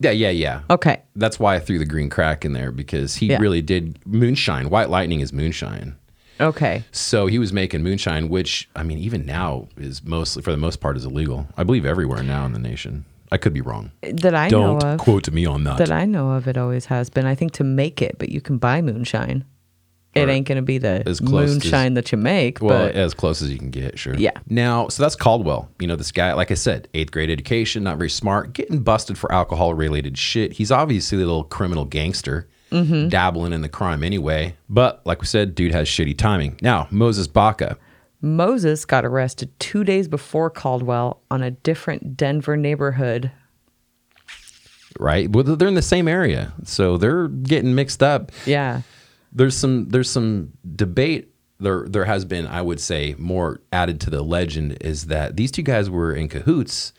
Yeah, 0.00 0.10
yeah, 0.10 0.30
yeah. 0.30 0.60
Okay. 0.70 1.02
That's 1.16 1.38
why 1.40 1.54
I 1.54 1.60
threw 1.60 1.78
the 1.78 1.86
green 1.86 2.10
crack 2.10 2.44
in 2.44 2.52
there 2.52 2.70
because 2.72 3.16
he 3.16 3.26
Yeah. 3.26 3.38
really 3.38 3.62
did 3.62 3.98
moonshine. 4.04 4.68
White 4.68 4.90
lightning 4.90 5.20
is 5.20 5.32
moonshine. 5.32 5.94
Okay. 6.40 6.82
So 6.90 7.26
he 7.26 7.38
was 7.38 7.52
making 7.52 7.82
moonshine, 7.82 8.28
which 8.28 8.68
I 8.76 8.82
mean, 8.82 8.98
even 8.98 9.24
now 9.24 9.68
is 9.78 10.04
mostly, 10.04 10.42
for 10.42 10.50
the 10.50 10.56
most 10.56 10.80
part, 10.80 10.96
is 10.96 11.04
illegal. 11.04 11.46
I 11.56 11.62
believe 11.62 11.86
everywhere 11.86 12.22
now 12.22 12.44
in 12.44 12.52
the 12.52 12.58
nation. 12.58 13.04
I 13.32 13.36
could 13.36 13.52
be 13.54 13.60
wrong. 13.60 13.90
That 14.02 14.34
I 14.34 14.48
Don't 14.48 14.78
know 14.82 14.88
of. 14.94 14.98
quote 15.00 15.30
me 15.30 15.46
on 15.46 15.64
that. 15.64 15.78
that 15.78 15.90
I 15.90 16.04
know 16.04 16.32
of, 16.32 16.46
it 16.46 16.56
always 16.58 16.86
has 16.86 17.08
been. 17.08 17.24
I 17.24 17.34
think 17.34 17.52
to 17.52 17.64
make 17.64 18.02
it, 18.02 18.16
but 18.18 18.28
you 18.28 18.40
can 18.40 18.58
buy 18.58 18.82
moonshine. 18.82 19.44
It 20.14 20.28
ain't 20.28 20.46
going 20.46 20.56
to 20.56 20.62
be 20.62 20.78
the 20.78 21.02
as 21.06 21.18
close 21.20 21.50
as- 21.50 21.62
moonshine 21.64 21.94
that 21.94 22.12
you 22.12 22.18
make, 22.18 22.60
well, 22.60 22.86
but 22.86 22.94
as 22.94 23.14
close 23.14 23.42
as 23.42 23.50
you 23.50 23.58
can 23.58 23.70
get, 23.70 23.98
sure. 23.98 24.14
Yeah. 24.16 24.30
Now, 24.48 24.88
so 24.88 25.02
that's 25.02 25.16
Caldwell. 25.16 25.68
You 25.80 25.86
know, 25.86 25.96
this 25.96 26.12
guy, 26.12 26.32
like 26.34 26.50
I 26.50 26.54
said, 26.54 26.88
eighth 26.94 27.10
grade 27.10 27.30
education, 27.30 27.82
not 27.82 27.98
very 27.98 28.10
smart, 28.10 28.52
getting 28.52 28.80
busted 28.82 29.18
for 29.18 29.32
alcohol 29.32 29.74
related 29.74 30.16
shit. 30.16 30.52
He's 30.54 30.70
obviously 30.70 31.16
a 31.18 31.20
little 31.26 31.44
criminal 31.44 31.84
gangster, 31.84 32.48
Mm-hmm. 32.70 33.08
dabbling 33.08 33.52
in 33.52 33.60
the 33.60 33.68
crime 33.68 34.02
anyway. 34.02 34.56
But 34.68 35.00
like 35.04 35.20
we 35.20 35.26
said, 35.28 35.54
dude 35.54 35.70
has 35.72 35.86
shitty 35.86 36.18
timing. 36.18 36.58
Now, 36.60 36.88
Moses 36.90 37.28
Baca. 37.28 37.76
Moses 38.20 38.84
got 38.84 39.04
arrested 39.04 39.52
two 39.60 39.84
days 39.84 40.08
before 40.08 40.50
Caldwell 40.50 41.20
on 41.30 41.42
a 41.42 41.52
different 41.52 42.16
Denver 42.16 42.56
neighborhood. 42.56 43.30
right? 44.98 45.30
Well, 45.30 45.44
they're 45.44 45.68
in 45.68 45.74
the 45.74 45.82
same 45.82 46.08
area, 46.08 46.52
so 46.64 46.96
they're 46.96 47.28
getting 47.28 47.74
mixed 47.74 48.02
up. 48.02 48.32
Yeah. 48.46 48.82
There's 49.34 49.56
some 49.56 49.88
there's 49.88 50.10
some 50.10 50.52
debate 50.76 51.30
there 51.60 51.86
there 51.88 52.04
has 52.04 52.24
been 52.24 52.46
I 52.46 52.62
would 52.62 52.80
say 52.80 53.14
more 53.18 53.60
added 53.72 54.00
to 54.02 54.10
the 54.10 54.22
legend 54.22 54.78
is 54.80 55.06
that 55.06 55.36
these 55.36 55.50
two 55.50 55.62
guys 55.62 55.90
were 55.90 56.14
in 56.14 56.28
cahoots 56.28 56.92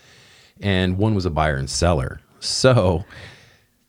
and 0.62 0.98
one 0.98 1.15
was 1.15 1.25
a 1.25 1.30
buyer 1.30 1.56
and 1.56 1.70
seller. 1.70 2.22
So 2.39 3.06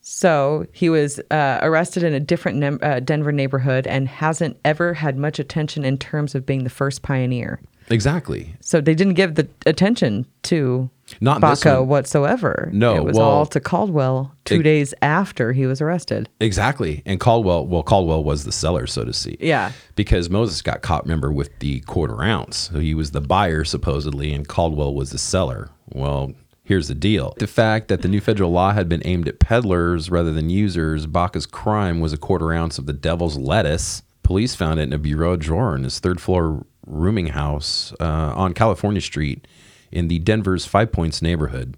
So 0.01 0.67
he 0.73 0.89
was 0.89 1.19
uh, 1.31 1.59
arrested 1.63 2.05
in 2.05 2.15
a 2.15 2.21
different 2.21 2.59
nem- 2.59 2.79
uh, 2.81 3.01
Denver 3.01 3.33
neighborhood 3.33 3.87
and 3.89 4.07
hasn't 4.07 4.57
ever 4.65 4.95
had 4.95 5.17
much 5.17 5.39
attention 5.41 5.85
in 5.85 5.99
terms 5.99 6.35
of 6.35 6.47
being 6.47 6.63
the 6.65 6.71
first 6.71 7.03
pioneer. 7.03 7.61
Exactly. 7.89 8.55
So 8.61 8.81
they 8.81 8.95
didn't 8.95 9.15
give 9.15 9.35
the 9.35 9.49
attention 9.67 10.27
to 10.45 10.91
Not 11.21 11.41
Baca 11.41 11.83
whatsoever. 11.83 12.69
No, 12.73 12.97
it 12.97 13.05
was 13.05 13.17
well- 13.17 13.27
all 13.27 13.47
to 13.47 13.61
Caldwell 13.61 14.33
two 14.45 14.61
It- 14.61 14.65
days 14.65 14.95
after 15.03 15.53
he 15.53 15.67
was 15.67 15.81
arrested. 15.81 16.29
Exactly. 16.41 17.03
And 17.07 17.21
Caldwell, 17.21 17.67
well, 17.67 17.83
Caldwell 17.83 18.25
was 18.25 18.45
the 18.45 18.53
seller, 18.53 18.87
so 18.87 19.05
to 19.05 19.13
speak. 19.13 19.39
Yeah. 19.41 19.73
Because 19.95 20.29
Moses 20.31 20.63
got 20.63 20.83
caught, 20.83 21.05
remember, 21.05 21.31
with 21.33 21.51
the 21.61 21.81
quarter 21.81 22.23
ounce. 22.23 22.71
So 22.73 22.81
he 22.81 22.95
was 22.95 23.11
the 23.13 23.21
buyer, 23.21 23.65
supposedly, 23.65 24.33
and 24.33 24.47
Caldwell 24.47 24.95
was 24.95 25.11
the 25.11 25.19
seller. 25.19 25.71
Well, 25.93 26.33
here's 26.65 26.89
the 26.89 26.95
deal 26.97 27.35
the 27.39 27.47
fact 27.47 27.87
that 27.89 28.03
the 28.03 28.09
new 28.09 28.21
federal 28.21 28.51
law 28.51 28.73
had 28.73 28.89
been 28.89 29.03
aimed 29.05 29.29
at 29.29 29.39
peddlers 29.39 30.11
rather 30.11 30.33
than 30.33 30.51
users, 30.51 31.07
Baca's 31.07 31.47
crime 31.47 32.01
was 32.01 32.13
a 32.13 32.17
quarter 32.17 32.53
ounce 32.53 32.79
of 32.79 32.87
the 32.87 32.93
devil's 32.93 33.39
lettuce. 33.39 34.03
Police 34.25 34.57
found 34.57 34.81
it 34.81 34.85
in 34.85 34.93
a 34.93 34.99
bureau 34.99 35.37
drawer 35.37 35.77
in 35.77 35.85
his 35.85 36.01
third 36.01 36.21
floor 36.21 36.67
rooming 36.87 37.29
house 37.29 37.93
uh, 38.01 38.33
on 38.37 38.55
California 38.55 39.01
Street 39.01 39.47
in 39.93 40.09
the 40.09 40.19
Denver's 40.21 40.65
Five 40.67 40.93
Points 40.93 41.21
neighborhood. 41.21 41.77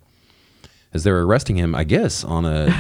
As 0.94 1.04
they're 1.04 1.20
arresting 1.20 1.56
him, 1.56 1.74
I 1.74 1.84
guess, 1.84 2.24
on 2.24 2.46
a 2.46 2.70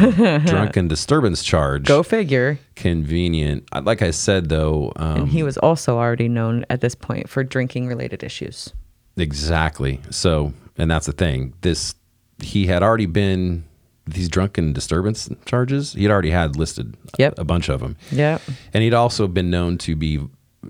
drunken 0.46 0.88
disturbance 0.88 1.42
charge 1.42 1.84
Go 1.84 2.02
figure. 2.02 2.58
convenient. 2.74 3.64
Like 3.84 4.00
I 4.00 4.12
said, 4.12 4.48
though, 4.48 4.94
um, 4.96 5.16
And 5.22 5.28
he 5.28 5.42
was 5.42 5.58
also 5.58 5.98
already 5.98 6.26
known 6.26 6.64
at 6.70 6.80
this 6.80 6.94
point 6.94 7.28
for 7.28 7.44
drinking 7.44 7.86
related 7.86 8.22
issues. 8.24 8.72
exactly. 9.18 10.00
So, 10.10 10.54
and 10.78 10.90
that's 10.90 11.04
the 11.06 11.12
thing. 11.12 11.52
This 11.60 11.94
he 12.40 12.66
had 12.66 12.82
already 12.82 13.06
been 13.06 13.64
these 14.06 14.28
drunken 14.30 14.72
disturbance 14.72 15.28
charges. 15.44 15.92
He'd 15.92 16.10
already 16.10 16.30
had 16.30 16.56
listed 16.56 16.96
Yep. 17.18 17.38
a 17.38 17.44
bunch 17.44 17.68
of 17.68 17.80
them, 17.80 17.96
Yep. 18.10 18.40
and 18.72 18.82
he'd 18.82 18.94
also 18.94 19.26
been 19.28 19.50
known 19.50 19.76
to 19.78 19.94
be, 19.96 20.18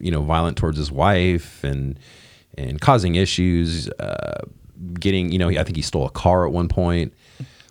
you 0.00 0.10
know, 0.10 0.22
violent 0.22 0.56
towards 0.56 0.76
his 0.78 0.90
wife 0.92 1.62
and 1.64 1.98
and 2.56 2.80
causing 2.80 3.14
issues. 3.14 3.88
Uh, 3.90 4.42
getting, 5.00 5.32
you 5.32 5.38
know, 5.38 5.48
I 5.48 5.64
think 5.64 5.76
he 5.76 5.82
stole 5.82 6.06
a 6.06 6.10
car 6.10 6.46
at 6.46 6.52
one 6.52 6.68
point. 6.68 7.12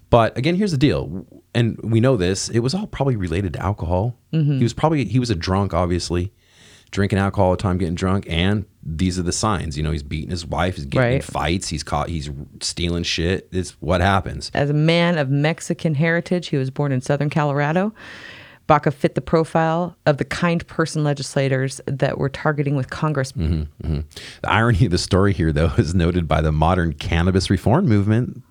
But 0.09 0.37
again, 0.37 0.55
here's 0.55 0.71
the 0.71 0.77
deal, 0.77 1.25
and 1.53 1.77
we 1.83 1.99
know 1.99 2.15
this. 2.17 2.47
It 2.49 2.59
was 2.59 2.73
all 2.73 2.87
probably 2.87 3.15
related 3.17 3.53
to 3.53 3.59
alcohol. 3.59 4.17
He 4.31 4.63
was 4.63 4.73
probably 4.73 5.03
he 5.05 5.19
was 5.19 5.29
a 5.29 5.35
drunk, 5.35 5.73
obviously, 5.73 6.31
drinking 6.91 7.19
alcohol 7.19 7.47
all 7.47 7.51
the 7.51 7.61
time, 7.61 7.77
getting 7.77 7.95
drunk, 7.95 8.25
and 8.29 8.65
these 8.83 9.19
are 9.19 9.23
the 9.23 9.33
signs. 9.33 9.75
You 9.75 9.83
know, 9.83 9.91
he's 9.91 10.03
beating 10.03 10.29
his 10.29 10.45
wife, 10.45 10.75
he's 10.77 10.85
getting 10.85 11.07
in 11.09 11.13
Right. 11.15 11.23
fights, 11.23 11.67
he's 11.67 11.83
caught, 11.83 12.07
he's 12.07 12.29
stealing 12.61 13.03
shit. 13.03 13.49
It's 13.51 13.71
what 13.81 13.99
happens. 13.99 14.49
As 14.53 14.69
a 14.69 14.73
man 14.73 15.17
of 15.17 15.29
Mexican 15.29 15.95
heritage, 15.95 16.47
he 16.49 16.55
was 16.57 16.69
born 16.69 16.93
in 16.93 17.01
southern 17.01 17.29
Colorado. 17.29 17.93
Baca 18.67 18.91
fit 18.91 19.15
the 19.15 19.21
profile 19.21 19.95
of 20.05 20.17
the 20.17 20.25
kind 20.25 20.65
person 20.67 21.03
legislators 21.03 21.79
that 21.85 22.17
we're 22.17 22.29
targeting 22.29 22.75
with 22.75 22.89
Congress. 22.89 23.31
Mm-hmm, 23.31 23.61
mm-hmm. 23.87 23.99
The 24.41 24.49
irony 24.49 24.85
of 24.85 24.91
the 24.91 24.97
story 24.97 25.33
here, 25.33 25.51
though, 25.53 25.71
is 25.77 25.95
noted 25.95 26.27
by 26.27 26.41
the 26.41 26.51
modern 26.51 26.93
cannabis 26.93 27.49
reform 27.49 27.87
movement. 27.87 28.43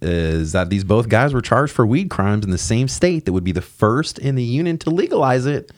Is 0.00 0.52
that 0.52 0.70
these 0.70 0.84
both 0.84 1.08
guys 1.08 1.32
were 1.34 1.40
charged 1.40 1.72
for 1.72 1.84
weed 1.84 2.08
crimes 2.10 2.44
in 2.44 2.50
the 2.52 2.58
same 2.58 2.86
state 2.86 3.24
that 3.24 3.32
would 3.32 3.42
be 3.42 3.50
the 3.52 3.62
first 3.62 4.18
in 4.18 4.34
the 4.36 4.42
union 4.44 4.78
to 4.78 4.90
legalize 4.90 5.46
it. 5.46 5.72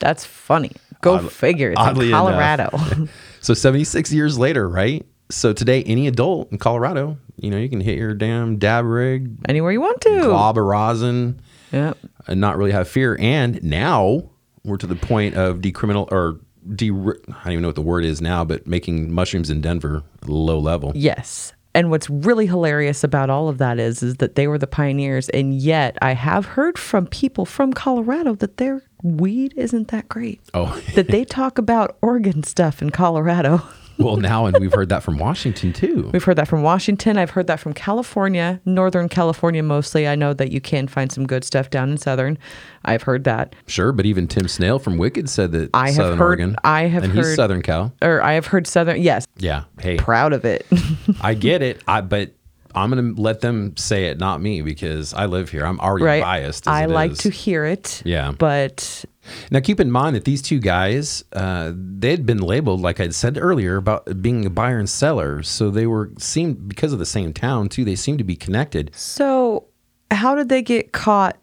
That's 0.00 0.24
funny. 0.24 0.72
Go 1.00 1.18
figure. 1.28 1.70
It's 1.70 1.80
oddly 1.80 2.06
in. 2.06 2.12
Colorado. 2.12 2.70
So 3.40 3.54
76 3.54 4.12
years 4.12 4.36
later, 4.38 4.68
right? 4.68 5.06
So 5.30 5.52
today, 5.52 5.84
any 5.84 6.08
adult 6.08 6.50
in 6.50 6.58
Colorado, 6.58 7.16
you 7.36 7.48
know, 7.48 7.58
you 7.58 7.68
can 7.68 7.80
hit 7.80 7.96
your 7.96 8.12
damn 8.12 8.56
dab 8.58 8.84
rig, 8.84 9.36
Anywhere 9.48 9.70
you 9.70 9.80
want 9.80 10.00
to. 10.00 10.22
glob 10.22 10.58
a 10.58 10.62
rosin, 10.62 11.40
Yep. 11.72 11.98
and 12.26 12.40
not 12.40 12.56
really 12.56 12.72
have 12.72 12.88
fear. 12.88 13.16
And 13.20 13.62
now 13.62 14.30
we're 14.64 14.76
to 14.78 14.86
the 14.86 14.96
point 14.96 15.34
of 15.36 15.58
decriminal 15.58 16.08
or 16.10 16.40
de 16.74 16.90
I 16.90 16.92
don't 16.92 17.28
even 17.46 17.62
know 17.62 17.68
what 17.68 17.76
the 17.76 17.82
word 17.82 18.04
is 18.04 18.20
now, 18.20 18.44
but 18.44 18.66
making 18.66 19.12
mushrooms 19.12 19.50
in 19.50 19.60
Denver 19.60 20.02
low 20.26 20.58
level. 20.58 20.92
Yes. 20.94 21.52
And 21.74 21.90
what's 21.90 22.08
really 22.08 22.46
hilarious 22.46 23.04
about 23.04 23.28
all 23.28 23.48
of 23.48 23.58
that 23.58 23.78
is 23.78 24.02
is 24.02 24.16
that 24.16 24.34
they 24.34 24.48
were 24.48 24.58
the 24.58 24.66
pioneers 24.66 25.28
and 25.28 25.54
yet 25.54 25.98
I 26.00 26.12
have 26.14 26.46
heard 26.46 26.78
from 26.78 27.06
people 27.06 27.44
from 27.44 27.72
Colorado 27.72 28.34
that 28.36 28.56
their 28.56 28.82
weed 29.02 29.52
isn't 29.56 29.88
that 29.88 30.08
great. 30.08 30.40
Oh, 30.54 30.80
that 30.94 31.08
they 31.08 31.24
talk 31.24 31.58
about 31.58 31.98
Oregon 32.00 32.42
stuff 32.42 32.80
in 32.80 32.90
Colorado. 32.90 33.62
well, 33.98 34.16
now, 34.16 34.46
and 34.46 34.58
we've 34.58 34.72
heard 34.72 34.88
that 34.90 35.02
from 35.02 35.18
Washington 35.18 35.72
too. 35.72 36.10
We've 36.12 36.22
heard 36.24 36.36
that 36.36 36.48
from 36.48 36.62
Washington. 36.62 37.16
I've 37.18 37.30
heard 37.30 37.46
that 37.46 37.60
from 37.60 37.72
California, 37.72 38.60
Northern 38.64 39.08
California 39.08 39.62
mostly. 39.62 40.06
I 40.06 40.14
know 40.14 40.32
that 40.34 40.52
you 40.52 40.60
can 40.60 40.88
find 40.88 41.10
some 41.10 41.26
good 41.26 41.44
stuff 41.44 41.70
down 41.70 41.90
in 41.90 41.96
Southern. 41.98 42.38
I've 42.84 43.02
heard 43.02 43.24
that. 43.24 43.54
Sure, 43.66 43.92
but 43.92 44.06
even 44.06 44.28
Tim 44.28 44.48
Snail 44.48 44.78
from 44.78 44.96
Wicked 44.98 45.28
said 45.28 45.52
that 45.52 45.70
I 45.74 45.86
have 45.88 45.94
Southern 45.96 46.18
heard- 46.18 46.24
Oregon. 46.24 46.56
I 46.64 46.82
have 46.82 47.04
and 47.04 47.12
he's 47.12 47.34
Southern 47.34 47.62
Cal. 47.62 47.92
Or 48.02 48.22
I 48.22 48.32
have 48.34 48.46
heard 48.46 48.66
Southern. 48.66 49.00
Yes, 49.00 49.26
Yeah. 49.36 49.64
Hey, 49.80 49.96
proud 49.96 50.32
of 50.32 50.44
it. 50.44 50.66
I 51.20 51.34
get 51.34 51.62
it. 51.62 51.82
I 51.88 52.00
but 52.00 52.32
I'm 52.74 52.90
gonna 52.90 53.14
let 53.16 53.40
them 53.40 53.74
say 53.78 54.06
it, 54.06 54.18
not 54.18 54.42
me, 54.42 54.60
because 54.60 55.14
I 55.14 55.26
live 55.26 55.48
here. 55.48 55.64
I'm 55.64 55.80
already 55.80 56.04
right. 56.04 56.22
biased. 56.22 56.66
As 56.68 56.72
I 56.72 56.84
like 56.84 57.12
is. 57.12 57.18
to 57.18 57.30
hear 57.30 57.64
it. 57.64 58.02
Yeah. 58.04 58.32
But 58.38 59.04
Now, 59.50 59.60
keep 59.60 59.80
in 59.80 59.90
mind 59.90 60.16
that 60.16 60.24
these 60.24 60.42
two 60.42 60.58
guys, 60.58 61.24
uh, 61.32 61.72
they 61.74 62.10
had 62.10 62.26
been 62.26 62.38
labeled, 62.38 62.80
like 62.80 63.00
I 63.00 63.08
said 63.10 63.38
earlier, 63.40 63.76
about 63.76 64.22
being 64.22 64.44
a 64.46 64.50
buyer 64.50 64.78
and 64.78 64.88
seller. 64.88 65.42
So 65.42 65.70
they 65.70 65.86
were 65.86 66.10
seemed 66.18 66.68
because 66.68 66.92
of 66.92 66.98
the 66.98 67.06
same 67.06 67.32
town 67.32 67.68
too. 67.68 67.84
They 67.84 67.96
seemed 67.96 68.18
to 68.18 68.24
be 68.24 68.36
connected. 68.36 68.90
so 68.94 69.66
how 70.10 70.34
did 70.36 70.48
they 70.48 70.62
get 70.62 70.92
caught 70.92 71.36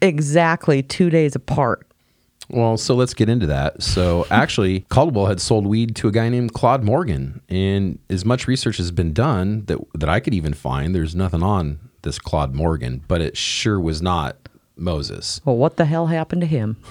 exactly 0.00 0.82
two 0.82 1.10
days 1.10 1.34
apart? 1.34 1.86
Well, 2.50 2.78
so 2.78 2.94
let's 2.94 3.12
get 3.12 3.28
into 3.28 3.46
that. 3.46 3.82
So 3.82 4.26
actually, 4.30 4.80
Caldwell 4.88 5.26
had 5.26 5.40
sold 5.40 5.66
weed 5.66 5.94
to 5.96 6.08
a 6.08 6.10
guy 6.10 6.30
named 6.30 6.54
Claude 6.54 6.82
Morgan, 6.82 7.42
and 7.48 7.98
as 8.08 8.24
much 8.24 8.48
research 8.48 8.78
has 8.78 8.90
been 8.90 9.12
done 9.12 9.66
that 9.66 9.78
that 9.94 10.08
I 10.08 10.20
could 10.20 10.32
even 10.32 10.54
find, 10.54 10.94
there's 10.94 11.14
nothing 11.14 11.42
on 11.42 11.78
this 12.02 12.18
Claude 12.18 12.54
Morgan, 12.54 13.04
but 13.06 13.20
it 13.20 13.36
sure 13.36 13.78
was 13.78 14.00
not 14.00 14.36
Moses. 14.78 15.40
Well, 15.44 15.56
what 15.56 15.76
the 15.76 15.84
hell 15.84 16.06
happened 16.06 16.40
to 16.42 16.46
him? 16.46 16.76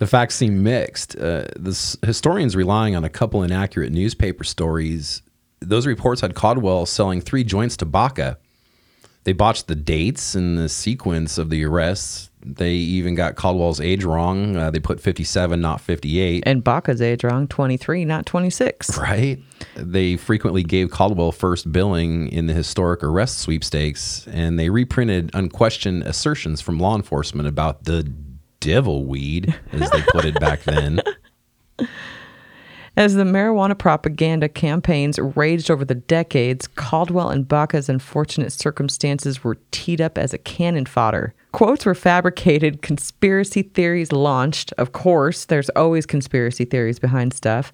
The 0.00 0.08
facts 0.08 0.34
seem 0.34 0.62
mixed. 0.64 1.16
Uh, 1.16 1.46
the 1.56 1.70
s- 1.70 1.96
historians 2.04 2.56
relying 2.56 2.94
on 2.96 3.04
a 3.04 3.08
couple 3.08 3.42
inaccurate 3.44 3.92
newspaper 3.92 4.42
stories. 4.44 5.22
Those 5.60 5.86
reports 5.86 6.20
had 6.20 6.34
Caldwell 6.34 6.84
selling 6.84 7.20
three 7.20 7.44
joints 7.44 7.76
to 7.78 7.86
Baca. 7.86 8.38
They 9.24 9.32
botched 9.32 9.66
the 9.66 9.74
dates 9.74 10.34
and 10.34 10.58
the 10.58 10.68
sequence 10.68 11.38
of 11.38 11.50
the 11.50 11.64
arrests. 11.64 12.30
They 12.44 12.72
even 12.72 13.14
got 13.14 13.36
Caldwell's 13.36 13.80
age 13.80 14.04
wrong. 14.04 14.54
Uh, 14.54 14.70
they 14.70 14.78
put 14.78 15.00
57, 15.00 15.58
not 15.58 15.80
58. 15.80 16.42
And 16.44 16.62
Baca's 16.62 17.00
age 17.00 17.24
wrong, 17.24 17.48
23, 17.48 18.04
not 18.04 18.26
26. 18.26 18.98
Right. 18.98 19.38
They 19.76 20.18
frequently 20.18 20.62
gave 20.62 20.90
Caldwell 20.90 21.32
first 21.32 21.72
billing 21.72 22.28
in 22.28 22.46
the 22.46 22.52
historic 22.52 23.02
arrest 23.02 23.38
sweepstakes, 23.38 24.26
and 24.30 24.58
they 24.58 24.68
reprinted 24.68 25.30
unquestioned 25.32 26.02
assertions 26.02 26.60
from 26.60 26.78
law 26.78 26.94
enforcement 26.94 27.48
about 27.48 27.84
the 27.84 28.12
devil 28.60 29.06
weed, 29.06 29.54
as 29.72 29.90
they 29.90 30.02
put 30.02 30.26
it 30.26 30.38
back 30.38 30.64
then. 30.64 31.00
As 32.96 33.14
the 33.14 33.24
marijuana 33.24 33.76
propaganda 33.76 34.48
campaigns 34.48 35.18
raged 35.18 35.68
over 35.68 35.84
the 35.84 35.96
decades, 35.96 36.68
Caldwell 36.68 37.28
and 37.28 37.46
Baca's 37.46 37.88
unfortunate 37.88 38.52
circumstances 38.52 39.42
were 39.42 39.58
teed 39.72 40.00
up 40.00 40.16
as 40.16 40.32
a 40.32 40.38
cannon 40.38 40.86
fodder. 40.86 41.34
Quotes 41.50 41.84
were 41.84 41.96
fabricated, 41.96 42.82
conspiracy 42.82 43.62
theories 43.62 44.12
launched. 44.12 44.72
Of 44.78 44.92
course, 44.92 45.46
there's 45.46 45.70
always 45.70 46.06
conspiracy 46.06 46.64
theories 46.64 47.00
behind 47.00 47.34
stuff. 47.34 47.72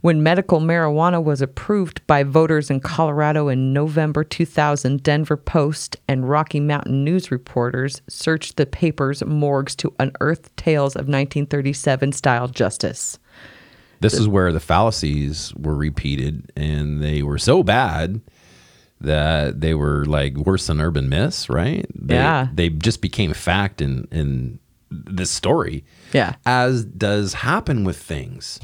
When 0.00 0.22
medical 0.22 0.60
marijuana 0.60 1.22
was 1.22 1.42
approved 1.42 2.06
by 2.06 2.22
voters 2.22 2.70
in 2.70 2.80
Colorado 2.80 3.48
in 3.48 3.74
November 3.74 4.24
2000, 4.24 5.02
Denver 5.02 5.36
Post 5.36 5.96
and 6.08 6.28
Rocky 6.28 6.60
Mountain 6.60 7.04
News 7.04 7.30
reporters 7.30 8.00
searched 8.08 8.56
the 8.56 8.64
paper's 8.64 9.22
morgues 9.22 9.76
to 9.76 9.92
unearth 9.98 10.54
tales 10.56 10.94
of 10.94 11.00
1937 11.00 12.12
style 12.12 12.48
justice. 12.48 13.18
This 14.00 14.14
is 14.14 14.28
where 14.28 14.52
the 14.52 14.60
fallacies 14.60 15.52
were 15.56 15.74
repeated, 15.74 16.52
and 16.56 17.02
they 17.02 17.22
were 17.22 17.38
so 17.38 17.62
bad 17.62 18.20
that 19.00 19.60
they 19.60 19.74
were 19.74 20.04
like 20.06 20.36
worse 20.36 20.66
than 20.66 20.80
urban 20.80 21.08
myths, 21.08 21.48
right? 21.48 21.86
They, 21.94 22.14
Yeah. 22.14 22.48
They 22.52 22.68
just 22.68 23.00
became 23.00 23.32
fact 23.32 23.80
in 23.80 24.08
in 24.10 24.58
this 24.90 25.30
story. 25.30 25.84
Yeah. 26.12 26.34
As 26.46 26.84
does 26.84 27.34
happen 27.34 27.84
with 27.84 27.96
things, 27.96 28.58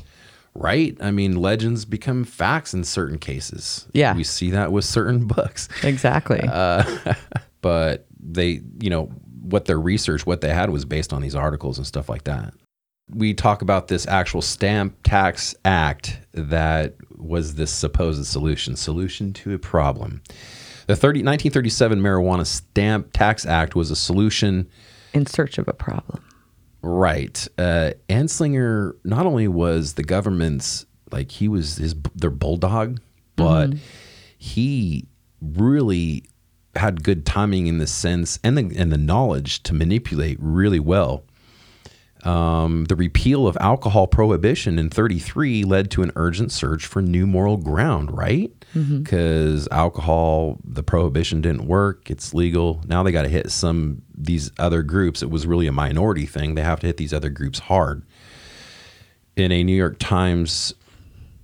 right? 0.55 0.97
I 1.01 1.11
mean, 1.11 1.37
legends 1.37 1.85
become 1.85 2.25
facts 2.25 2.73
in 2.75 2.85
certain 2.85 3.19
cases. 3.19 3.87
Yeah. 3.93 4.15
We 4.17 4.25
see 4.25 4.51
that 4.51 4.73
with 4.73 4.85
certain 4.85 5.27
books. 5.37 5.69
Exactly. 5.83 6.41
Uh, 6.41 7.15
but 7.61 8.07
they, 8.19 8.61
you 8.81 8.91
know, 8.91 9.07
what 9.43 9.67
their 9.67 9.79
research, 9.79 10.25
what 10.27 10.41
they 10.41 10.49
had 10.53 10.71
was 10.71 10.85
based 10.85 11.13
on 11.13 11.21
these 11.21 11.35
articles 11.35 11.77
and 11.77 11.87
stuff 11.87 12.09
like 12.09 12.25
that. 12.25 12.55
We 13.11 13.35
talk 13.35 13.63
about 13.63 13.89
this 13.89 14.07
actual 14.07 14.43
stamp 14.43 14.97
tax 15.03 15.55
act 15.65 16.21
that 16.33 16.95
was 17.17 17.55
this 17.55 17.71
supposed 17.71 18.25
solution, 18.27 18.77
solution 18.77 19.33
to 19.33 19.55
a 19.55 19.59
problem. 19.59 20.23
The 20.87 20.97
30, 20.97 21.21
1937 21.21 21.99
Marijuana 22.01 22.47
Stamp 22.47 23.13
Tax 23.15 23.47
Act 23.47 23.75
was 23.75 23.91
a 23.91 23.97
solution 23.97 24.69
In 25.15 25.25
search 25.25 25.57
of 25.57 25.67
a 25.67 25.73
problem. 25.73 26.23
Right. 26.83 27.47
Uh, 27.57 27.93
Anslinger 28.11 28.95
not 29.05 29.25
only 29.25 29.49
was 29.49 29.95
the 29.95 30.03
government's 30.03 30.85
like 31.11 31.31
he 31.31 31.49
was 31.49 31.77
his 31.77 31.95
their 32.15 32.31
bulldog, 32.31 33.01
but 33.37 33.73
he 34.37 35.07
really 35.41 36.25
had 36.77 37.03
good 37.03 37.25
timing 37.25 37.67
in 37.67 37.79
the 37.79 37.87
sense 37.87 38.39
and 38.45 38.59
the 38.59 38.79
and 38.79 38.93
the 38.93 38.99
knowledge 38.99 39.63
to 39.63 39.73
manipulate 39.73 40.37
really 40.41 40.81
well. 40.81 41.25
Um, 42.25 42.87
the 42.87 42.97
repeal 42.97 43.47
of 43.47 43.59
alcohol 43.61 44.07
prohibition 44.07 44.79
in 44.79 44.89
33 44.89 45.65
led 45.65 45.91
to 45.91 46.03
an 46.03 46.11
urgent 46.17 46.53
search 46.53 46.87
for 46.87 47.03
new 47.03 47.27
moral 47.27 47.59
ground, 47.59 48.17
right? 48.17 48.51
Because 49.03 49.69
alcohol, 49.71 50.59
the 50.65 50.83
prohibition 50.83 51.43
didn't 51.43 51.67
work. 51.67 52.11
It's 52.11 52.33
legal. 52.33 52.81
Now 52.87 53.03
they 53.03 53.13
got 53.13 53.23
to 53.23 53.29
hit 53.29 53.51
some 53.51 54.03
these 54.17 54.51
other 54.59 54.83
groups. 54.83 55.23
It 55.23 55.29
was 55.31 55.47
really 55.47 55.67
a 55.67 55.73
minority 55.73 56.25
thing. 56.25 56.55
They 56.55 56.63
have 56.63 56.81
to 56.81 56.87
hit 56.87 56.97
these 56.97 57.13
other 57.13 57.29
groups 57.29 57.59
hard. 57.59 58.03
In 59.37 59.53
a 59.53 59.63
New 59.63 59.77
York 59.77 59.97
Times, 59.99 60.73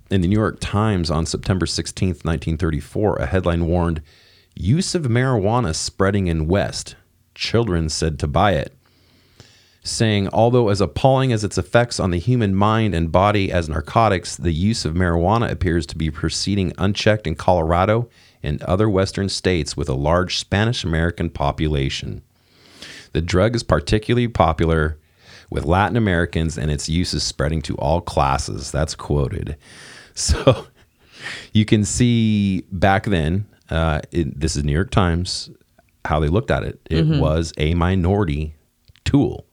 in 0.09 0.21
the 0.21 0.27
New 0.27 0.39
York 0.39 0.57
Times 0.59 1.11
on 1.11 1.25
September 1.27 1.65
16th, 1.67 2.25
1934, 2.25 3.17
a 3.17 3.25
headline 3.27 3.67
warned, 3.67 4.01
"Use 4.55 4.95
of 4.95 5.03
marijuana 5.03 5.75
spreading 5.75 6.25
in 6.27 6.47
West. 6.47 6.95
Children 7.35 7.89
said 7.89 8.17
to 8.19 8.27
buy 8.27 8.53
it." 8.53 8.73
Saying, 9.83 10.29
although 10.29 10.69
as 10.69 10.81
appalling 10.81 11.33
as 11.33 11.43
its 11.43 11.57
effects 11.57 11.99
on 11.99 12.11
the 12.11 12.19
human 12.19 12.53
mind 12.53 12.93
and 12.93 13.11
body 13.11 13.51
as 13.51 13.67
narcotics, 13.67 14.35
the 14.35 14.51
use 14.51 14.85
of 14.85 14.93
marijuana 14.93 15.49
appears 15.49 15.85
to 15.87 15.97
be 15.97 16.11
proceeding 16.11 16.71
unchecked 16.77 17.25
in 17.25 17.35
Colorado 17.35 18.07
and 18.43 18.61
other 18.63 18.89
western 18.89 19.27
states 19.29 19.75
with 19.75 19.89
a 19.89 19.93
large 19.93 20.37
Spanish 20.37 20.83
American 20.83 21.29
population. 21.29 22.21
The 23.13 23.21
drug 23.21 23.55
is 23.55 23.63
particularly 23.63 24.27
popular 24.27 24.97
with 25.49 25.65
Latin 25.65 25.97
Americans 25.97 26.57
and 26.57 26.71
its 26.71 26.87
use 26.87 27.13
is 27.13 27.23
spreading 27.23 27.61
to 27.63 27.75
all 27.75 28.01
classes. 28.01 28.71
That's 28.71 28.95
quoted. 28.95 29.57
So 30.13 30.67
you 31.53 31.63
can 31.63 31.85
see 31.85 32.65
back 32.69 33.05
then, 33.05 33.45
uh, 33.69 34.01
it, 34.11 34.37
this 34.37 34.57
is 34.57 34.65
New 34.65 34.73
York 34.73 34.91
Times, 34.91 35.49
how 36.03 36.19
they 36.19 36.27
looked 36.27 36.51
at 36.51 36.63
it. 36.63 36.81
It 36.89 37.05
was 37.05 37.53
a 37.57 37.73
minority 37.73 38.53
tool 39.05 39.45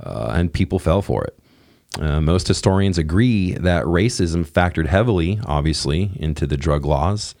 uh, 0.00 0.32
and 0.34 0.52
people 0.52 0.78
fell 0.78 1.02
for 1.02 1.24
it. 1.24 1.38
Uh, 2.00 2.20
most 2.20 2.46
historians 2.46 2.98
agree 2.98 3.52
that 3.52 3.84
racism 3.84 4.46
factored 4.46 4.86
heavily, 4.86 5.40
obviously, 5.46 6.10
into 6.16 6.46
the 6.46 6.56
drug 6.56 6.84
laws. 6.84 7.34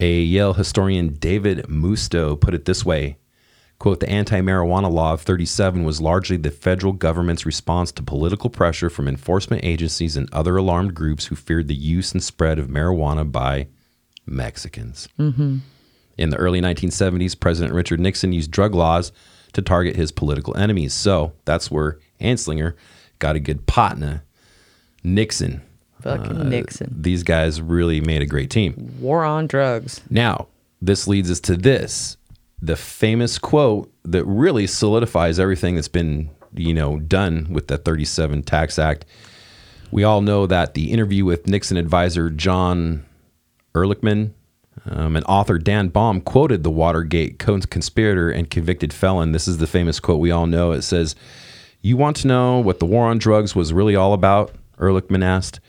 A 0.00 0.20
Yale 0.20 0.54
historian, 0.54 1.14
David 1.14 1.66
Musto, 1.68 2.38
put 2.38 2.54
it 2.54 2.64
this 2.64 2.84
way 2.84 3.16
quote, 3.80 3.98
the 3.98 4.08
anti-marijuana 4.08 4.92
law 4.92 5.14
of 5.14 5.22
37 5.22 5.84
was 5.84 6.00
largely 6.00 6.36
the 6.36 6.50
federal 6.50 6.92
government's 6.92 7.46
response 7.46 7.90
to 7.90 8.02
political 8.02 8.50
pressure 8.50 8.90
from 8.90 9.08
enforcement 9.08 9.64
agencies 9.64 10.16
and 10.16 10.32
other 10.32 10.56
alarmed 10.56 10.94
groups 10.94 11.26
who 11.26 11.34
feared 11.34 11.66
the 11.66 11.74
use 11.74 12.12
and 12.12 12.22
spread 12.22 12.58
of 12.58 12.68
marijuana 12.68 13.30
by 13.30 13.66
Mexicans. 14.26 15.08
In 16.18 16.28
the 16.28 16.36
early 16.36 16.60
1970s, 16.60 17.40
President 17.40 17.74
Richard 17.74 18.00
Nixon 18.00 18.32
used 18.32 18.50
drug 18.50 18.74
laws 18.74 19.12
to 19.52 19.62
target 19.62 19.96
his 19.96 20.12
political 20.12 20.56
enemies. 20.56 20.94
So 20.94 21.32
that's 21.44 21.70
where 21.70 21.98
Anslinger 22.20 22.74
got 23.18 23.36
a 23.36 23.40
good 23.40 23.66
partner, 23.66 24.24
Nixon. 25.02 25.62
Fucking 26.02 26.40
uh, 26.40 26.44
Nixon. 26.44 26.94
These 27.02 27.22
guys 27.22 27.60
really 27.60 28.00
made 28.00 28.22
a 28.22 28.26
great 28.26 28.50
team. 28.50 28.94
War 29.00 29.24
on 29.24 29.46
drugs. 29.46 30.00
Now, 30.08 30.48
this 30.80 31.06
leads 31.06 31.30
us 31.30 31.40
to 31.40 31.56
this 31.56 32.16
the 32.62 32.76
famous 32.76 33.38
quote 33.38 33.90
that 34.04 34.24
really 34.24 34.66
solidifies 34.66 35.38
everything 35.38 35.76
that's 35.76 35.88
been, 35.88 36.30
you 36.54 36.74
know, 36.74 36.98
done 36.98 37.46
with 37.50 37.68
the 37.68 37.78
37 37.78 38.42
Tax 38.42 38.78
Act. 38.78 39.06
We 39.90 40.04
all 40.04 40.20
know 40.20 40.46
that 40.46 40.74
the 40.74 40.92
interview 40.92 41.24
with 41.24 41.46
Nixon 41.46 41.76
advisor 41.76 42.28
John 42.30 43.04
Ehrlichman 43.74 44.32
um, 44.86 45.16
and 45.16 45.24
author 45.26 45.58
Dan 45.58 45.88
Baum 45.88 46.20
quoted 46.20 46.62
the 46.62 46.70
Watergate 46.70 47.38
cons- 47.38 47.66
conspirator 47.66 48.30
and 48.30 48.50
convicted 48.50 48.92
felon. 48.92 49.32
This 49.32 49.48
is 49.48 49.58
the 49.58 49.66
famous 49.66 50.00
quote 50.00 50.20
we 50.20 50.30
all 50.30 50.46
know. 50.46 50.72
It 50.72 50.82
says, 50.82 51.14
You 51.80 51.96
want 51.96 52.16
to 52.18 52.28
know 52.28 52.60
what 52.60 52.78
the 52.78 52.86
war 52.86 53.06
on 53.06 53.18
drugs 53.18 53.54
was 53.54 53.72
really 53.72 53.96
all 53.96 54.12
about? 54.12 54.54
Ehrlichman 54.78 55.24
asked. 55.24 55.60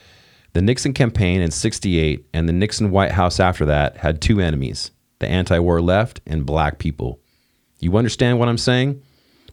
The 0.54 0.62
Nixon 0.62 0.93
campaign 0.93 1.41
in 1.41 1.52
68 1.52 2.26
and 2.34 2.47
the 2.47 2.54
Nixon 2.54 2.91
White 2.91 3.12
House 3.12 3.39
after 3.39 3.65
that 3.65 3.97
had 3.97 4.21
two 4.21 4.39
enemies 4.39 4.91
the 5.19 5.28
anti 5.28 5.60
war 5.60 5.82
left 5.82 6.19
and 6.26 6.45
black 6.45 6.80
people. 6.80 7.19
You 7.80 7.95
understand 7.97 8.39
what 8.39 8.50
I'm 8.50 8.58
saying? 8.58 9.02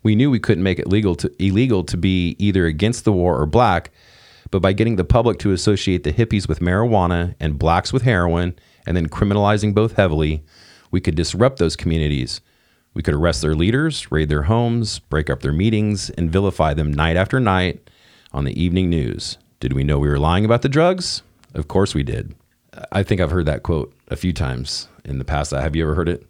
We 0.03 0.15
knew 0.15 0.31
we 0.31 0.41
couldn't 0.41 0.65
make 0.65 0.79
it 0.79 0.89
legal 0.89 1.15
to, 1.17 1.31
illegal 1.39 1.85
to 1.85 1.97
be 1.97 2.37
either 2.39 2.67
against 2.67 3.05
the 3.05 3.13
war 3.13 3.39
or 3.39 3.47
black, 3.47 3.91
but 4.51 4.63
by 4.63 4.73
getting 4.73 4.97
the 4.97 5.05
public 5.05 5.39
to 5.41 5.53
associate 5.53 6.05
the 6.05 6.13
hippies 6.13 6.49
with 6.49 6.61
marijuana 6.61 7.35
and 7.39 7.59
blacks 7.59 7.93
with 7.93 8.03
heroin 8.03 8.59
and 8.89 8.97
then 8.97 9.07
criminalizing 9.07 9.75
both 9.75 9.97
heavily, 9.97 10.43
we 10.91 10.99
could 10.99 11.15
disrupt 11.15 11.59
those 11.59 11.77
communities. 11.77 12.41
We 12.95 13.03
could 13.03 13.13
arrest 13.13 13.43
their 13.43 13.55
leaders, 13.55 14.11
raid 14.11 14.31
their 14.31 14.45
homes, 14.45 14.99
break 14.99 15.29
up 15.29 15.43
their 15.43 15.53
meetings, 15.53 16.09
and 16.11 16.33
vilify 16.33 16.73
them 16.73 16.91
night 16.91 17.15
after 17.15 17.39
night 17.39 17.91
on 18.33 18.45
the 18.45 18.61
evening 18.61 18.89
news. 18.89 19.37
Did 19.61 19.75
we 19.75 19.85
know 19.85 19.99
we 19.99 20.09
were 20.09 20.19
lying 20.19 20.47
about 20.47 20.63
the 20.63 20.71
drugs? 20.71 21.23
Of 21.53 21.69
course 21.69 21.95
we 21.95 22.03
did. 22.03 22.35
I 22.91 23.03
think 23.03 23.21
I've 23.21 23.31
heard 23.31 23.45
that 23.45 23.63
quote 23.63 23.95
a 24.09 24.17
few 24.17 24.33
times 24.33 24.89
in 25.05 25.19
the 25.19 25.25
past. 25.25 25.51
Have 25.51 25.77
you 25.77 25.83
ever 25.83 25.95
heard 25.95 26.09
it? 26.09 26.27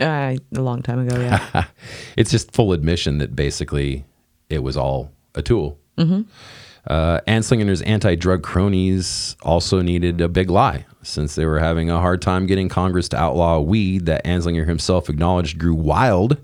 Uh, 0.00 0.34
a 0.56 0.60
long 0.60 0.82
time 0.82 1.06
ago, 1.06 1.20
yeah. 1.20 1.66
it's 2.16 2.32
just 2.32 2.52
full 2.52 2.72
admission 2.72 3.18
that 3.18 3.36
basically 3.36 4.04
it 4.48 4.64
was 4.64 4.76
all 4.76 5.12
a 5.36 5.42
tool. 5.42 5.78
Uh, 6.86 7.20
Anslinger's 7.28 7.82
anti-drug 7.82 8.42
cronies 8.42 9.36
also 9.42 9.80
needed 9.80 10.20
a 10.20 10.28
big 10.28 10.50
lie, 10.50 10.86
since 11.02 11.34
they 11.34 11.46
were 11.46 11.58
having 11.58 11.90
a 11.90 12.00
hard 12.00 12.20
time 12.20 12.46
getting 12.46 12.68
Congress 12.68 13.08
to 13.08 13.18
outlaw 13.18 13.56
a 13.56 13.62
weed 13.62 14.06
that 14.06 14.24
Anslinger 14.24 14.66
himself 14.66 15.08
acknowledged 15.08 15.58
grew 15.58 15.74
wild 15.74 16.38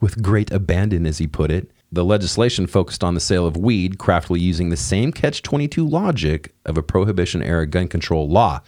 with 0.00 0.22
great 0.22 0.50
abandon, 0.52 1.06
as 1.06 1.18
he 1.18 1.26
put 1.26 1.50
it. 1.50 1.70
The 1.90 2.04
legislation 2.04 2.66
focused 2.66 3.02
on 3.02 3.14
the 3.14 3.20
sale 3.20 3.46
of 3.46 3.56
weed, 3.56 3.98
craftily 3.98 4.40
using 4.40 4.68
the 4.68 4.76
same 4.76 5.12
catch 5.12 5.42
22 5.42 5.86
logic 5.86 6.52
of 6.66 6.76
a 6.76 6.82
prohibition 6.82 7.42
era 7.42 7.66
gun 7.66 7.88
control 7.88 8.28
law. 8.28 8.60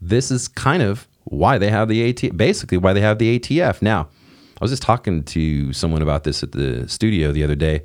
This 0.00 0.30
is 0.30 0.46
kind 0.48 0.82
of 0.82 1.08
why 1.24 1.58
they 1.58 1.70
have 1.70 1.88
the 1.88 2.12
ATF, 2.12 2.36
basically, 2.36 2.78
why 2.78 2.92
they 2.92 3.00
have 3.00 3.18
the 3.18 3.38
ATF. 3.38 3.82
Now, 3.82 4.08
I 4.60 4.64
was 4.64 4.70
just 4.70 4.82
talking 4.82 5.24
to 5.24 5.72
someone 5.72 6.02
about 6.02 6.24
this 6.24 6.42
at 6.42 6.52
the 6.52 6.88
studio 6.88 7.32
the 7.32 7.42
other 7.42 7.56
day. 7.56 7.82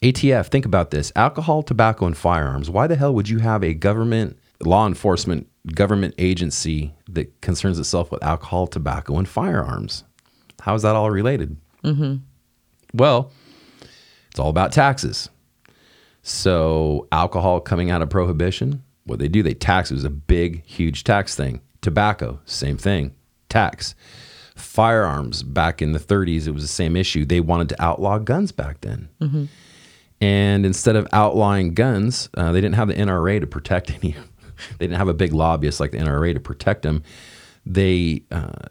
ATF, 0.00 0.46
think 0.46 0.64
about 0.64 0.90
this 0.90 1.12
alcohol, 1.16 1.62
tobacco, 1.62 2.06
and 2.06 2.16
firearms. 2.16 2.70
Why 2.70 2.86
the 2.86 2.96
hell 2.96 3.14
would 3.14 3.28
you 3.28 3.38
have 3.38 3.62
a 3.62 3.74
government, 3.74 4.38
law 4.60 4.86
enforcement, 4.86 5.48
government 5.74 6.14
agency 6.18 6.94
that 7.08 7.40
concerns 7.40 7.78
itself 7.78 8.10
with 8.10 8.22
alcohol, 8.22 8.66
tobacco, 8.66 9.18
and 9.18 9.28
firearms? 9.28 10.04
How 10.60 10.74
is 10.74 10.82
that 10.82 10.96
all 10.96 11.10
related? 11.10 11.56
Mm-hmm. 11.84 12.16
Well, 12.94 13.32
it's 14.30 14.38
all 14.38 14.50
about 14.50 14.72
taxes. 14.72 15.28
So, 16.22 17.08
alcohol 17.10 17.60
coming 17.60 17.90
out 17.90 18.00
of 18.02 18.10
prohibition, 18.10 18.82
what 19.04 19.18
they 19.18 19.28
do, 19.28 19.42
they 19.42 19.54
tax. 19.54 19.90
It 19.90 19.94
was 19.94 20.04
a 20.04 20.10
big, 20.10 20.64
huge 20.64 21.02
tax 21.04 21.34
thing. 21.34 21.60
Tobacco, 21.80 22.40
same 22.44 22.76
thing, 22.78 23.14
tax. 23.48 23.96
Firearms, 24.54 25.42
back 25.42 25.82
in 25.82 25.92
the 25.92 25.98
30s, 25.98 26.46
it 26.46 26.52
was 26.52 26.62
the 26.62 26.68
same 26.68 26.94
issue. 26.94 27.24
They 27.24 27.40
wanted 27.40 27.70
to 27.70 27.82
outlaw 27.82 28.18
guns 28.18 28.52
back 28.52 28.82
then. 28.82 29.08
And 30.20 30.64
instead 30.64 30.94
of 30.94 31.08
outlawing 31.12 31.74
guns, 31.74 32.28
uh, 32.34 32.52
they 32.52 32.60
didn't 32.60 32.76
have 32.76 32.86
the 32.86 32.94
NRA 32.94 33.40
to 33.40 33.46
protect 33.48 33.90
any. 34.02 34.14
They 34.78 34.86
didn't 34.86 34.98
have 34.98 35.08
a 35.08 35.14
big 35.14 35.32
lobbyist 35.32 35.80
like 35.80 35.90
the 35.90 35.98
NRA 35.98 36.34
to 36.34 36.40
protect 36.40 36.82
them. 36.82 37.02
They 37.64 38.24
uh, 38.30 38.68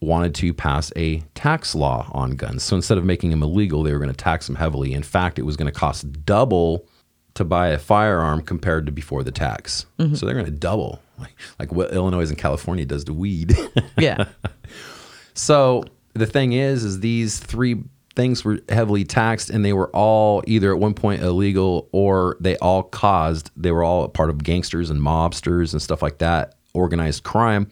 wanted 0.00 0.34
to 0.36 0.52
pass 0.52 0.92
a 0.96 1.20
tax 1.34 1.74
law 1.74 2.10
on 2.12 2.32
guns. 2.32 2.62
So 2.62 2.76
instead 2.76 2.98
of 2.98 3.04
making 3.04 3.30
them 3.30 3.42
illegal, 3.42 3.82
they 3.82 3.92
were 3.92 3.98
going 3.98 4.10
to 4.10 4.16
tax 4.16 4.46
them 4.46 4.56
heavily. 4.56 4.92
In 4.92 5.02
fact, 5.02 5.38
it 5.38 5.42
was 5.42 5.56
going 5.56 5.72
to 5.72 5.78
cost 5.78 6.24
double 6.24 6.86
to 7.34 7.44
buy 7.44 7.68
a 7.68 7.78
firearm 7.78 8.42
compared 8.42 8.86
to 8.86 8.92
before 8.92 9.22
the 9.22 9.30
tax. 9.30 9.86
So 10.16 10.26
they're 10.26 10.34
going 10.34 10.46
to 10.46 10.50
double, 10.50 11.00
like, 11.18 11.34
like 11.58 11.72
what 11.72 11.92
Illinois 11.92 12.28
and 12.28 12.38
California 12.38 12.86
does 12.86 13.04
to 13.04 13.12
weed. 13.12 13.54
yeah. 13.98 14.26
So 15.34 15.84
the 16.14 16.26
thing 16.26 16.52
is, 16.54 16.82
is 16.82 17.00
these 17.00 17.38
three 17.38 17.84
things 18.16 18.44
were 18.44 18.58
heavily 18.68 19.04
taxed, 19.04 19.50
and 19.50 19.64
they 19.64 19.74
were 19.74 19.90
all 19.90 20.42
either 20.46 20.72
at 20.72 20.80
one 20.80 20.94
point 20.94 21.22
illegal 21.22 21.88
or 21.92 22.36
they 22.40 22.56
all 22.56 22.82
caused. 22.82 23.50
They 23.56 23.70
were 23.70 23.84
all 23.84 24.08
part 24.08 24.30
of 24.30 24.42
gangsters 24.42 24.90
and 24.90 25.00
mobsters 25.00 25.72
and 25.72 25.80
stuff 25.80 26.02
like 26.02 26.18
that, 26.18 26.54
organized 26.74 27.22
crime. 27.22 27.70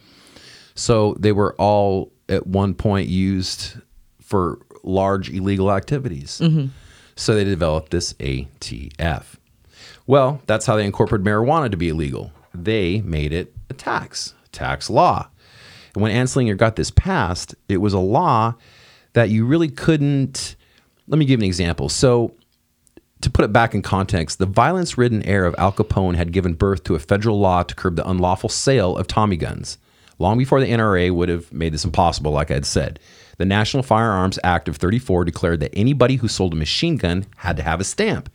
So 0.75 1.15
they 1.19 1.31
were 1.31 1.55
all 1.55 2.13
at 2.29 2.47
one 2.47 2.75
point 2.75 3.09
used 3.09 3.73
for 4.21 4.59
large 4.83 5.29
illegal 5.29 5.71
activities. 5.71 6.39
Mm-hmm. 6.41 6.67
So 7.15 7.33
they 7.35 7.43
developed 7.43 7.91
this 7.91 8.13
ATF. 8.13 9.23
Well, 10.07 10.41
that's 10.45 10.65
how 10.65 10.75
they 10.75 10.85
incorporated 10.85 11.25
marijuana 11.25 11.71
to 11.71 11.77
be 11.77 11.89
illegal. 11.89 12.31
They 12.53 13.01
made 13.01 13.33
it 13.33 13.53
a 13.69 13.73
tax, 13.73 14.35
tax 14.51 14.89
law. 14.89 15.29
And 15.93 16.03
when 16.03 16.11
Anslinger 16.11 16.57
got 16.57 16.75
this 16.75 16.91
passed, 16.91 17.55
it 17.69 17.77
was 17.77 17.93
a 17.93 17.99
law 17.99 18.55
that 19.15 19.29
you 19.29 19.45
really 19.45 19.69
couldn't. 19.69 20.55
Let 21.07 21.17
me 21.17 21.25
give 21.25 21.39
an 21.39 21.45
example. 21.45 21.89
So, 21.89 22.35
to 23.21 23.29
put 23.29 23.45
it 23.45 23.53
back 23.53 23.73
in 23.73 23.81
context, 23.81 24.37
the 24.37 24.45
violence 24.45 24.97
ridden 24.97 25.23
heir 25.23 25.45
of 25.45 25.55
Al 25.57 25.71
Capone 25.71 26.15
had 26.15 26.31
given 26.31 26.53
birth 26.53 26.83
to 26.83 26.95
a 26.95 26.99
federal 26.99 27.39
law 27.39 27.63
to 27.63 27.73
curb 27.73 27.95
the 27.95 28.07
unlawful 28.07 28.49
sale 28.49 28.95
of 28.95 29.07
Tommy 29.07 29.37
guns. 29.37 29.79
Long 30.19 30.37
before 30.37 30.59
the 30.59 30.69
NRA 30.69 31.13
would 31.13 31.29
have 31.29 31.51
made 31.51 31.73
this 31.73 31.85
impossible, 31.85 32.31
like 32.31 32.51
I 32.51 32.55
had 32.55 32.65
said, 32.65 32.99
the 33.37 33.45
National 33.45 33.83
Firearms 33.83 34.37
Act 34.43 34.67
of 34.67 34.77
34 34.77 35.25
declared 35.25 35.59
that 35.61 35.73
anybody 35.73 36.17
who 36.17 36.27
sold 36.27 36.53
a 36.53 36.57
machine 36.57 36.97
gun 36.97 37.25
had 37.37 37.57
to 37.57 37.63
have 37.63 37.81
a 37.81 37.85
stamp 37.85 38.29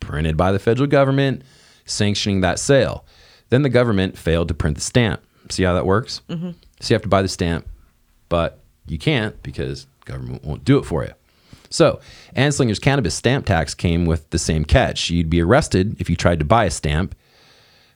printed 0.00 0.36
by 0.36 0.50
the 0.50 0.58
federal 0.58 0.88
government 0.88 1.42
sanctioning 1.84 2.40
that 2.40 2.58
sale. 2.58 3.04
Then 3.50 3.62
the 3.62 3.68
government 3.68 4.16
failed 4.16 4.48
to 4.48 4.54
print 4.54 4.76
the 4.76 4.82
stamp. 4.82 5.20
See 5.50 5.64
how 5.64 5.74
that 5.74 5.86
works? 5.86 6.22
Mm-hmm. 6.28 6.50
So 6.80 6.94
you 6.94 6.94
have 6.94 7.02
to 7.02 7.08
buy 7.08 7.22
the 7.22 7.28
stamp, 7.28 7.66
but 8.28 8.61
you 8.86 8.98
can't 8.98 9.42
because 9.42 9.86
government 10.04 10.44
won't 10.44 10.64
do 10.64 10.78
it 10.78 10.84
for 10.84 11.04
you. 11.04 11.12
So, 11.70 12.00
Anslinger's 12.36 12.78
cannabis 12.78 13.14
stamp 13.14 13.46
tax 13.46 13.74
came 13.74 14.04
with 14.04 14.28
the 14.30 14.38
same 14.38 14.64
catch. 14.64 15.08
You'd 15.08 15.30
be 15.30 15.40
arrested 15.40 15.98
if 16.00 16.10
you 16.10 16.16
tried 16.16 16.38
to 16.40 16.44
buy 16.44 16.66
a 16.66 16.70
stamp. 16.70 17.14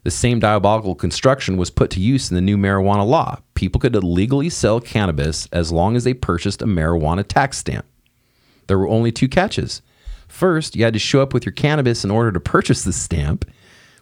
The 0.02 0.10
same 0.10 0.38
diabolical 0.38 0.94
construction 0.94 1.56
was 1.56 1.68
put 1.68 1.90
to 1.90 2.00
use 2.00 2.30
in 2.30 2.36
the 2.36 2.40
new 2.40 2.56
marijuana 2.56 3.06
law. 3.06 3.40
People 3.54 3.80
could 3.80 3.94
illegally 3.94 4.48
sell 4.48 4.80
cannabis 4.80 5.48
as 5.52 5.72
long 5.72 5.96
as 5.96 6.04
they 6.04 6.14
purchased 6.14 6.62
a 6.62 6.66
marijuana 6.66 7.26
tax 7.26 7.58
stamp. 7.58 7.84
There 8.66 8.78
were 8.78 8.88
only 8.88 9.12
two 9.12 9.28
catches. 9.28 9.82
First, 10.28 10.76
you 10.76 10.84
had 10.84 10.94
to 10.94 10.98
show 10.98 11.20
up 11.20 11.34
with 11.34 11.44
your 11.44 11.52
cannabis 11.52 12.04
in 12.04 12.10
order 12.10 12.32
to 12.32 12.40
purchase 12.40 12.82
the 12.82 12.92
stamp, 12.92 13.44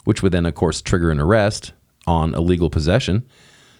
which 0.05 0.23
would 0.23 0.33
then, 0.33 0.47
of 0.47 0.55
course, 0.55 0.81
trigger 0.81 1.11
an 1.11 1.20
arrest 1.20 1.73
on 2.07 2.35
illegal 2.35 2.70
possession. 2.70 3.27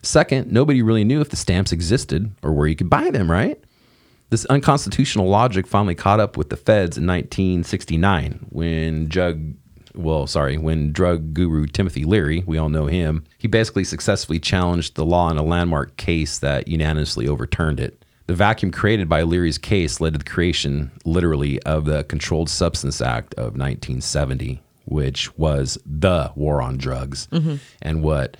Second, 0.05 0.53
nobody 0.53 0.83
really 0.83 1.05
knew 1.05 1.21
if 1.21 1.31
the 1.31 1.37
stamps 1.37 1.73
existed 1.73 2.31
or 2.43 2.53
where 2.53 2.67
you 2.67 2.77
could 2.77 2.90
buy 2.90 3.11
them, 3.11 3.31
right? 3.31 3.62
This 4.31 4.45
unconstitutional 4.47 5.29
logic 5.29 5.67
finally 5.67 5.95
caught 5.95 6.21
up 6.21 6.37
with 6.37 6.51
the 6.51 6.57
feds 6.57 6.99
in 6.99 7.07
1969 7.07 8.47
when 8.51 9.09
Jug 9.09 9.55
well, 9.97 10.27
sorry, 10.27 10.59
when 10.59 10.93
drug 10.93 11.35
guru 11.35 11.67
Timothy 11.67 12.05
Leary, 12.05 12.43
we 12.47 12.59
all 12.59 12.69
know 12.69 12.87
him, 12.87 13.25
he 13.38 13.47
basically 13.47 13.85
successfully 13.85 14.40
challenged 14.40 14.97
the 14.97 15.05
law 15.05 15.31
in 15.31 15.37
a 15.37 15.43
landmark 15.43 15.97
case 15.97 16.40
that 16.40 16.67
unanimously 16.67 17.29
overturned 17.29 17.79
it. 17.79 18.05
The 18.27 18.35
vacuum 18.35 18.73
created 18.73 19.09
by 19.09 19.23
Leary's 19.23 19.59
case 19.59 20.01
led 20.01 20.14
to 20.14 20.19
the 20.19 20.25
creation, 20.25 20.90
literally, 21.05 21.62
of 21.62 21.85
the 21.85 22.05
Controlled 22.05 22.51
Substance 22.51 23.01
Act 23.01 23.35
of 23.35 23.57
1970, 23.57 24.61
which 24.87 25.37
was 25.38 25.79
the 25.87 26.33
war 26.35 26.61
on 26.61 26.77
drugs 26.77 27.29
mm-hmm. 27.31 27.57
and 27.83 28.03
what 28.03 28.37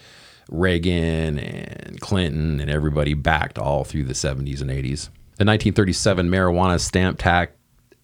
Reagan 0.51 1.39
and 1.39 2.01
Clinton 2.01 2.61
and 2.61 2.71
everybody 2.71 3.15
backed 3.15 3.59
all 3.59 3.85
through 3.85 4.05
the 4.05 4.13
70s 4.13 4.61
and 4.61 4.71
80s. 4.71 5.09
The 5.37 5.45
1937 5.45 6.29
Marijuana 6.29 6.79
Stamp, 6.79 7.21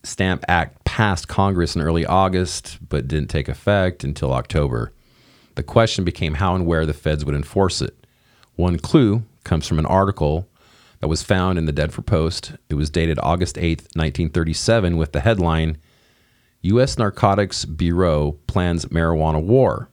Stamp 0.03 0.44
Act 0.48 0.85
passed 0.85 1.29
Congress 1.29 1.76
in 1.76 1.83
early 1.83 2.05
August, 2.05 2.79
but 2.88 3.07
didn't 3.07 3.31
take 3.31 3.48
effect 3.48 4.03
until 4.03 4.33
October. 4.33 4.92
The 5.55 5.62
question 5.62 6.05
became 6.05 6.35
how 6.35 6.55
and 6.55 6.66
where 6.66 6.87
the 6.87 6.94
feds 6.94 7.24
would 7.24 7.35
enforce 7.35 7.83
it. 7.83 8.07
One 8.57 8.79
clue 8.79 9.22
comes 9.44 9.66
from 9.66 9.79
an 9.79 9.87
article 9.87 10.48
that 11.00 11.09
was 11.09 11.22
found 11.22 11.59
in 11.59 11.66
the 11.66 11.72
Denver 11.72 12.03
Post. 12.03 12.53
It 12.68 12.74
was 12.74 12.90
dated 12.90 13.18
August 13.22 13.59
8, 13.59 13.81
1937, 13.94 14.96
with 14.96 15.12
the 15.12 15.20
headline 15.20 15.79
U.S. 16.62 16.98
Narcotics 16.98 17.64
Bureau 17.64 18.33
Plans 18.46 18.87
Marijuana 18.87 19.42
War. 19.42 19.88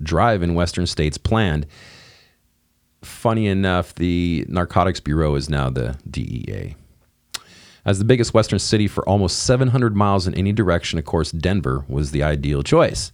Drive 0.00 0.42
in 0.42 0.54
Western 0.54 0.86
states 0.86 1.18
planned. 1.18 1.66
Funny 3.02 3.46
enough, 3.46 3.94
the 3.94 4.44
Narcotics 4.48 5.00
Bureau 5.00 5.34
is 5.34 5.50
now 5.50 5.70
the 5.70 5.98
DEA. 6.08 6.76
As 7.84 7.98
the 7.98 8.04
biggest 8.04 8.32
Western 8.32 8.60
city 8.60 8.86
for 8.86 9.06
almost 9.08 9.40
700 9.40 9.96
miles 9.96 10.28
in 10.28 10.34
any 10.34 10.52
direction, 10.52 11.00
of 11.00 11.04
course, 11.04 11.32
Denver 11.32 11.84
was 11.88 12.12
the 12.12 12.22
ideal 12.22 12.62
choice. 12.62 13.10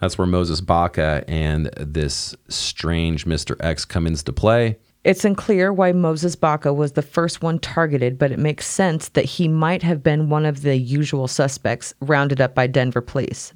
That's 0.00 0.18
where 0.18 0.26
Moses 0.26 0.60
Baca 0.60 1.24
and 1.26 1.70
this 1.78 2.34
strange 2.48 3.24
Mr. 3.24 3.56
X 3.60 3.86
come 3.86 4.06
into 4.06 4.32
play. 4.32 4.76
It's 5.02 5.24
unclear 5.24 5.72
why 5.72 5.92
Moses 5.92 6.34
Baca 6.34 6.72
was 6.72 6.92
the 6.92 7.02
first 7.02 7.42
one 7.42 7.58
targeted, 7.58 8.18
but 8.18 8.32
it 8.32 8.38
makes 8.38 8.66
sense 8.66 9.08
that 9.10 9.24
he 9.24 9.48
might 9.48 9.82
have 9.82 10.02
been 10.02 10.28
one 10.28 10.44
of 10.44 10.62
the 10.62 10.76
usual 10.76 11.28
suspects 11.28 11.94
rounded 12.00 12.40
up 12.40 12.54
by 12.54 12.66
Denver 12.66 13.00
police. 13.00 13.54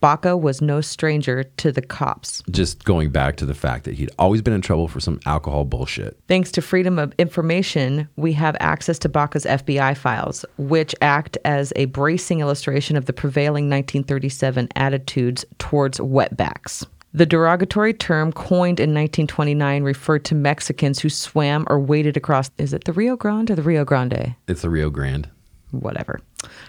Baca 0.00 0.36
was 0.36 0.62
no 0.62 0.80
stranger 0.80 1.42
to 1.42 1.72
the 1.72 1.82
cops. 1.82 2.42
Just 2.50 2.84
going 2.84 3.10
back 3.10 3.36
to 3.36 3.46
the 3.46 3.54
fact 3.54 3.84
that 3.84 3.94
he'd 3.94 4.10
always 4.18 4.42
been 4.42 4.54
in 4.54 4.60
trouble 4.60 4.86
for 4.86 5.00
some 5.00 5.18
alcohol 5.26 5.64
bullshit. 5.64 6.18
Thanks 6.28 6.52
to 6.52 6.62
freedom 6.62 6.98
of 6.98 7.12
information, 7.18 8.08
we 8.16 8.32
have 8.34 8.56
access 8.60 8.98
to 9.00 9.08
Baca's 9.08 9.44
FBI 9.44 9.96
files, 9.96 10.44
which 10.56 10.94
act 11.02 11.36
as 11.44 11.72
a 11.74 11.86
bracing 11.86 12.40
illustration 12.40 12.96
of 12.96 13.06
the 13.06 13.12
prevailing 13.12 13.64
1937 13.64 14.68
attitudes 14.76 15.44
towards 15.58 15.98
wetbacks. 15.98 16.86
The 17.12 17.26
derogatory 17.26 17.94
term 17.94 18.32
coined 18.32 18.78
in 18.78 18.90
1929 18.90 19.82
referred 19.82 20.24
to 20.26 20.34
Mexicans 20.34 21.00
who 21.00 21.08
swam 21.08 21.66
or 21.68 21.80
waded 21.80 22.16
across, 22.16 22.50
is 22.58 22.72
it 22.72 22.84
the 22.84 22.92
Rio 22.92 23.16
Grande 23.16 23.50
or 23.50 23.54
the 23.56 23.62
Rio 23.62 23.84
Grande? 23.84 24.36
It's 24.46 24.62
the 24.62 24.70
Rio 24.70 24.90
Grande 24.90 25.28
whatever. 25.70 26.20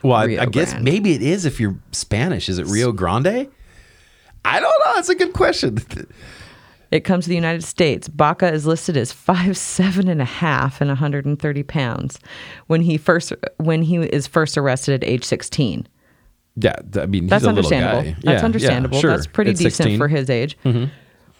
Well, 0.03 0.15
I, 0.15 0.37
I, 0.41 0.45
guess 0.45 0.75
maybe 0.79 1.13
it 1.13 1.21
is 1.21 1.45
if 1.45 1.59
you're 1.59 1.77
Spanish. 1.91 2.49
Is 2.49 2.59
it 2.59 2.67
Rio 2.67 2.91
Grande? 2.91 3.49
I 4.45 4.59
don't 4.59 4.79
know. 4.85 4.95
That's 4.95 5.09
a 5.09 5.15
good 5.15 5.33
question. 5.33 5.77
It 6.91 7.01
comes 7.01 7.25
to 7.25 7.29
the 7.29 7.35
United 7.35 7.63
States. 7.63 8.07
Baca 8.07 8.51
is 8.51 8.65
listed 8.65 8.97
as 8.97 9.11
five 9.11 9.57
seven 9.57 10.07
and 10.07 10.21
a 10.21 10.25
half 10.25 10.81
and 10.81 10.89
130 10.89 11.63
pounds 11.63 12.19
when 12.67 12.81
he 12.81 12.97
first 12.97 13.31
when 13.57 13.83
he 13.83 13.97
is 13.97 14.25
first 14.25 14.57
arrested 14.57 15.03
at 15.03 15.07
age 15.07 15.23
16. 15.23 15.87
Yeah, 16.55 16.75
I 16.95 17.05
mean 17.05 17.27
that's 17.27 17.45
understandable. 17.45 18.15
That's 18.23 18.43
understandable. 18.43 18.95
Yeah, 18.95 19.01
sure. 19.01 19.11
That's 19.11 19.27
pretty 19.27 19.51
decent 19.51 19.73
16. 19.73 19.97
for 19.99 20.07
his 20.07 20.29
age. 20.29 20.57
Mm-hmm. 20.65 20.85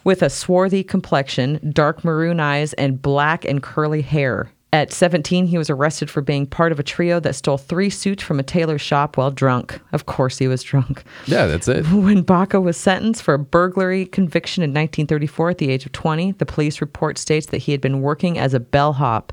With 0.04 0.22
a 0.22 0.30
swarthy 0.30 0.82
complexion, 0.82 1.72
dark 1.74 2.04
maroon 2.04 2.40
eyes, 2.40 2.72
and 2.74 3.02
black 3.02 3.44
and 3.44 3.62
curly 3.62 4.00
hair. 4.02 4.50
At 4.72 4.92
17, 4.92 5.46
he 5.46 5.58
was 5.58 5.68
arrested 5.68 6.08
for 6.08 6.20
being 6.20 6.46
part 6.46 6.70
of 6.70 6.78
a 6.78 6.84
trio 6.84 7.18
that 7.20 7.34
stole 7.34 7.58
three 7.58 7.90
suits 7.90 8.22
from 8.22 8.38
a 8.38 8.44
tailor's 8.44 8.80
shop 8.80 9.16
while 9.16 9.32
drunk. 9.32 9.80
Of 9.92 10.06
course, 10.06 10.38
he 10.38 10.46
was 10.46 10.62
drunk. 10.62 11.02
Yeah, 11.26 11.46
that's 11.46 11.66
it. 11.66 11.86
When 11.90 12.22
Baca 12.22 12.60
was 12.60 12.76
sentenced 12.76 13.22
for 13.22 13.34
a 13.34 13.38
burglary 13.38 14.06
conviction 14.06 14.62
in 14.62 14.70
1934 14.70 15.50
at 15.50 15.58
the 15.58 15.70
age 15.70 15.86
of 15.86 15.92
20, 15.92 16.32
the 16.32 16.46
police 16.46 16.80
report 16.80 17.18
states 17.18 17.46
that 17.46 17.58
he 17.58 17.72
had 17.72 17.80
been 17.80 18.00
working 18.00 18.38
as 18.38 18.54
a 18.54 18.60
bellhop. 18.60 19.32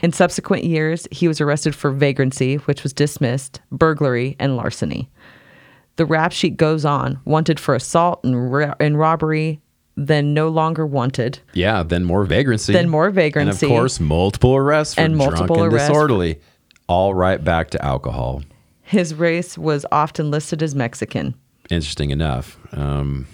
In 0.00 0.12
subsequent 0.12 0.64
years, 0.64 1.06
he 1.12 1.28
was 1.28 1.40
arrested 1.40 1.74
for 1.74 1.90
vagrancy, 1.90 2.56
which 2.56 2.82
was 2.82 2.94
dismissed, 2.94 3.60
burglary, 3.70 4.36
and 4.38 4.56
larceny. 4.56 5.10
The 5.96 6.06
rap 6.06 6.32
sheet 6.32 6.56
goes 6.56 6.86
on 6.86 7.20
wanted 7.26 7.60
for 7.60 7.74
assault 7.74 8.24
and, 8.24 8.74
and 8.80 8.98
robbery, 8.98 9.60
then 9.96 10.34
no 10.34 10.48
longer 10.48 10.86
wanted. 10.86 11.38
Yeah, 11.52 11.82
then 11.82 12.04
more 12.04 12.24
vagrancy. 12.24 12.72
Then 12.72 12.88
more 12.88 13.10
vagrancy. 13.10 13.66
And 13.66 13.72
of 13.72 13.78
course, 13.78 14.00
multiple 14.00 14.56
arrests 14.56 14.94
for 14.94 15.02
and 15.02 15.16
multiple 15.16 15.56
drunk 15.56 15.72
and 15.72 15.80
disorderly. 15.80 16.40
All 16.88 17.14
right 17.14 17.42
back 17.42 17.70
to 17.70 17.84
alcohol. 17.84 18.42
His 18.82 19.14
race 19.14 19.56
was 19.56 19.86
often 19.92 20.30
listed 20.30 20.62
as 20.62 20.74
Mexican. 20.74 21.34
Interesting 21.70 22.10
enough. 22.10 22.58
Um, 22.72 23.26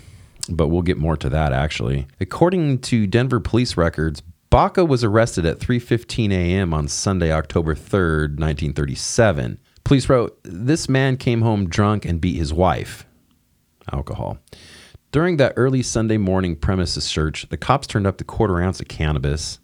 but 0.49 0.69
we'll 0.69 0.83
get 0.83 0.99
more 0.99 1.17
to 1.17 1.29
that 1.29 1.53
actually. 1.53 2.07
According 2.21 2.81
to 2.81 3.07
Denver 3.07 3.41
police 3.41 3.77
records, 3.77 4.23
Baca 4.51 4.85
was 4.85 5.05
arrested 5.05 5.45
at 5.45 5.59
3:15 5.59 6.33
a.m. 6.33 6.73
on 6.73 6.89
Sunday, 6.89 7.33
October 7.33 7.75
3rd, 7.75 8.39
1937. 8.39 9.59
Police 9.85 10.09
wrote, 10.09 10.39
"This 10.43 10.89
man 10.89 11.17
came 11.17 11.43
home 11.43 11.69
drunk 11.69 12.05
and 12.05 12.21
beat 12.21 12.37
his 12.37 12.53
wife." 12.53 13.07
Alcohol. 13.93 14.39
During 15.11 15.39
that 15.39 15.55
early 15.57 15.83
Sunday 15.83 16.19
morning 16.19 16.55
premises 16.55 17.05
search, 17.05 17.49
the 17.49 17.57
cops 17.57 17.87
turned 17.87 18.07
up 18.07 18.19
the 18.19 18.25
quarter 18.25 18.61
ounce 18.61 18.79
of 18.81 18.89
cannabis. 18.89 19.59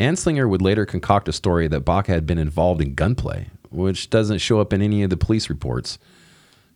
Anslinger 0.00 0.48
would 0.48 0.62
later 0.62 0.84
concoct 0.84 1.28
a 1.28 1.32
story 1.32 1.68
that 1.68 1.84
Baca 1.84 2.10
had 2.10 2.26
been 2.26 2.38
involved 2.38 2.80
in 2.80 2.94
gunplay, 2.94 3.50
which 3.70 4.10
doesn't 4.10 4.38
show 4.38 4.60
up 4.60 4.72
in 4.72 4.82
any 4.82 5.04
of 5.04 5.10
the 5.10 5.16
police 5.16 5.48
reports. 5.48 5.98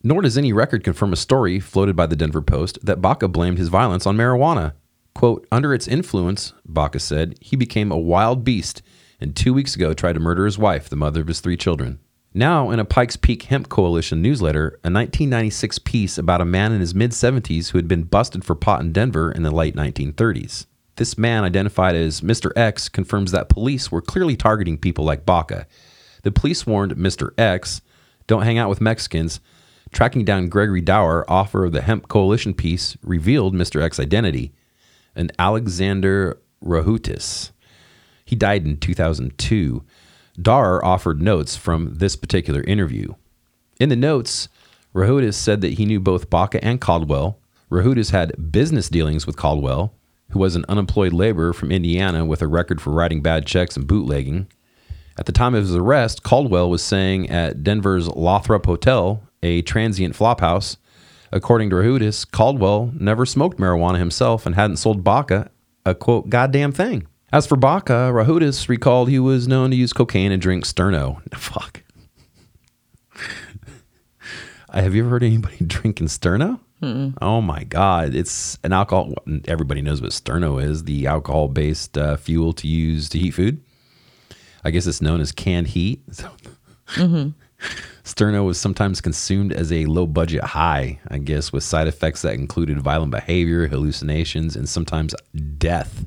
Nor 0.05 0.23
does 0.23 0.39
any 0.39 0.53
record 0.53 0.85
confirm 0.85 1.13
a 1.13 1.17
story 1.17 1.59
floated 1.59 1.97
by 1.97 2.07
the 2.07 2.15
Denver 2.15 2.41
Post 2.41 2.79
that 2.85 3.03
Baca 3.03 3.27
blamed 3.27 3.59
his 3.59 3.69
violence 3.69 4.07
on 4.07 4.17
marijuana. 4.17 4.75
Quote, 5.15 5.49
under 5.51 5.75
its 5.75 5.89
influence, 5.89 6.53
Baca 6.65 7.01
said, 7.01 7.37
he 7.41 7.57
became 7.57 7.91
a 7.91 7.99
wild 7.99 8.45
beast 8.45 8.81
and 9.21 9.35
two 9.35 9.53
weeks 9.53 9.75
ago 9.75 9.93
tried 9.93 10.13
to 10.13 10.21
murder 10.21 10.45
his 10.45 10.57
wife, 10.57 10.89
the 10.89 10.95
mother 10.95 11.21
of 11.21 11.27
his 11.27 11.41
three 11.41 11.57
children. 11.57 11.99
Now, 12.35 12.71
in 12.71 12.79
a 12.79 12.85
Pikes 12.85 13.17
Peak 13.17 13.45
Hemp 13.45 13.69
Coalition 13.69 14.21
newsletter, 14.21 14.79
a 14.85 14.93
1996 14.93 15.79
piece 15.79 16.19
about 16.19 16.43
a 16.43 16.45
man 16.45 16.73
in 16.73 16.81
his 16.81 16.95
mid 16.95 17.12
70s 17.12 17.71
who 17.71 17.79
had 17.79 17.88
been 17.88 18.03
busted 18.03 18.45
for 18.45 18.55
pot 18.55 18.81
in 18.81 18.93
Denver 18.93 19.33
in 19.33 19.43
the 19.43 19.51
late 19.51 19.75
1930s. 19.75 20.67
This 20.97 21.17
man, 21.17 21.45
identified 21.45 21.95
as 21.95 22.21
Mr. 22.21 22.51
X, 22.55 22.88
confirms 22.88 23.33
that 23.33 23.49
police 23.49 23.91
were 23.91 24.03
clearly 24.03 24.37
targeting 24.37 24.77
people 24.77 25.05
like 25.05 25.25
Baca. 25.25 25.67
The 26.23 26.33
police 26.33 26.67
warned 26.67 26.97
Mr. 26.97 27.31
X 27.38 27.81
Don't 28.27 28.43
hang 28.43 28.59
out 28.59 28.69
with 28.69 28.81
Mexicans. 28.81 29.41
Tracking 29.91 30.25
down 30.25 30.49
Gregory 30.49 30.83
Dower, 30.83 31.29
author 31.31 31.64
of 31.64 31.73
the 31.73 31.81
Hemp 31.81 32.09
Coalition 32.09 32.53
piece, 32.53 32.99
revealed 33.03 33.55
Mr. 33.55 33.81
X's 33.81 34.01
identity 34.01 34.53
an 35.14 35.31
Alexander 35.38 36.41
Rahutis. 36.64 37.51
He 38.25 38.37
died 38.37 38.67
in 38.67 38.77
2002. 38.77 39.85
Dower 40.40 40.85
offered 40.85 41.20
notes 41.20 41.57
from 41.57 41.94
this 41.94 42.16
particular 42.16 42.62
interview. 42.62 43.14
In 43.81 43.88
the 43.88 43.96
notes, 43.96 44.48
Rahutis 44.94 45.35
said 45.35 45.61
that 45.61 45.74
he 45.74 45.85
knew 45.85 46.01
both 46.01 46.31
Baca 46.31 46.62
and 46.64 46.81
Caldwell. 46.81 47.38
Rahutis 47.70 48.11
had 48.11 48.53
business 48.53 48.88
dealings 48.88 49.27
with 49.27 49.37
Caldwell, 49.37 49.94
who 50.31 50.38
was 50.38 50.57
an 50.57 50.64
unemployed 50.68 51.12
laborer 51.12 51.53
from 51.53 51.72
Indiana 51.72 52.24
with 52.24 52.42
a 52.42 52.46
record 52.46 52.81
for 52.81 52.90
writing 52.90 53.22
bad 53.22 53.46
checks 53.46 53.77
and 53.77 53.87
bootlegging. 53.87 54.46
At 55.18 55.27
the 55.27 55.33
time 55.33 55.55
of 55.55 55.64
his 55.64 55.74
arrest, 55.74 56.22
Caldwell 56.22 56.70
was 56.70 56.83
staying 56.83 57.29
at 57.29 57.64
Denver's 57.64 58.09
Lothrop 58.09 58.66
Hotel, 58.66 59.22
a 59.42 59.62
transient 59.62 60.14
flophouse. 60.14 60.77
According 61.33 61.70
to 61.70 61.77
Rahutis, 61.77 62.31
Caldwell 62.31 62.92
never 62.94 63.27
smoked 63.27 63.59
marijuana 63.59 63.98
himself 63.98 64.46
and 64.46 64.55
hadn't 64.55 64.77
sold 64.77 65.03
Baca 65.03 65.51
a 65.85 65.94
quote 65.94 66.31
goddamn 66.31 66.72
thing. 66.72 67.07
As 67.31 67.47
for 67.47 67.57
Baca, 67.57 68.11
Rahutis 68.12 68.69
recalled 68.69 69.11
he 69.11 69.19
was 69.19 69.47
known 69.47 69.71
to 69.71 69.77
use 69.77 69.93
cocaine 69.93 70.33
and 70.33 70.41
drink 70.41 70.64
Sterno. 70.64 71.21
Fuck. 71.35 71.83
Have 74.73 74.95
you 74.95 75.03
ever 75.03 75.11
heard 75.11 75.23
anybody 75.23 75.57
drinking 75.67 76.07
Sterno? 76.07 76.61
Oh 77.21 77.41
my 77.41 77.64
God. 77.64 78.14
It's 78.14 78.57
an 78.62 78.73
alcohol. 78.73 79.14
Everybody 79.47 79.83
knows 79.83 80.01
what 80.01 80.12
Sterno 80.12 80.62
is 80.62 80.85
the 80.85 81.07
alcohol 81.07 81.49
based 81.49 81.99
uh, 81.99 82.17
fuel 82.17 82.53
to 82.55 82.69
use 82.69 83.09
to 83.11 83.19
heat 83.19 83.33
food. 83.33 83.61
I 84.64 84.71
guess 84.71 84.87
it's 84.87 85.03
known 85.03 85.21
as 85.21 85.33
canned 85.33 85.69
heat. 85.69 86.03
Sterno 88.05 88.47
was 88.47 88.59
sometimes 88.59 89.01
consumed 89.01 89.53
as 89.53 89.73
a 89.73 89.87
low 89.87 90.07
budget 90.07 90.45
high, 90.45 91.01
I 91.09 91.19
guess, 91.19 91.53
with 91.53 91.64
side 91.64 91.88
effects 91.88 92.23
that 92.23 92.35
included 92.35 92.81
violent 92.81 93.11
behavior, 93.11 93.67
hallucinations, 93.67 94.57
and 94.57 94.69
sometimes 94.69 95.14
death. 95.59 96.07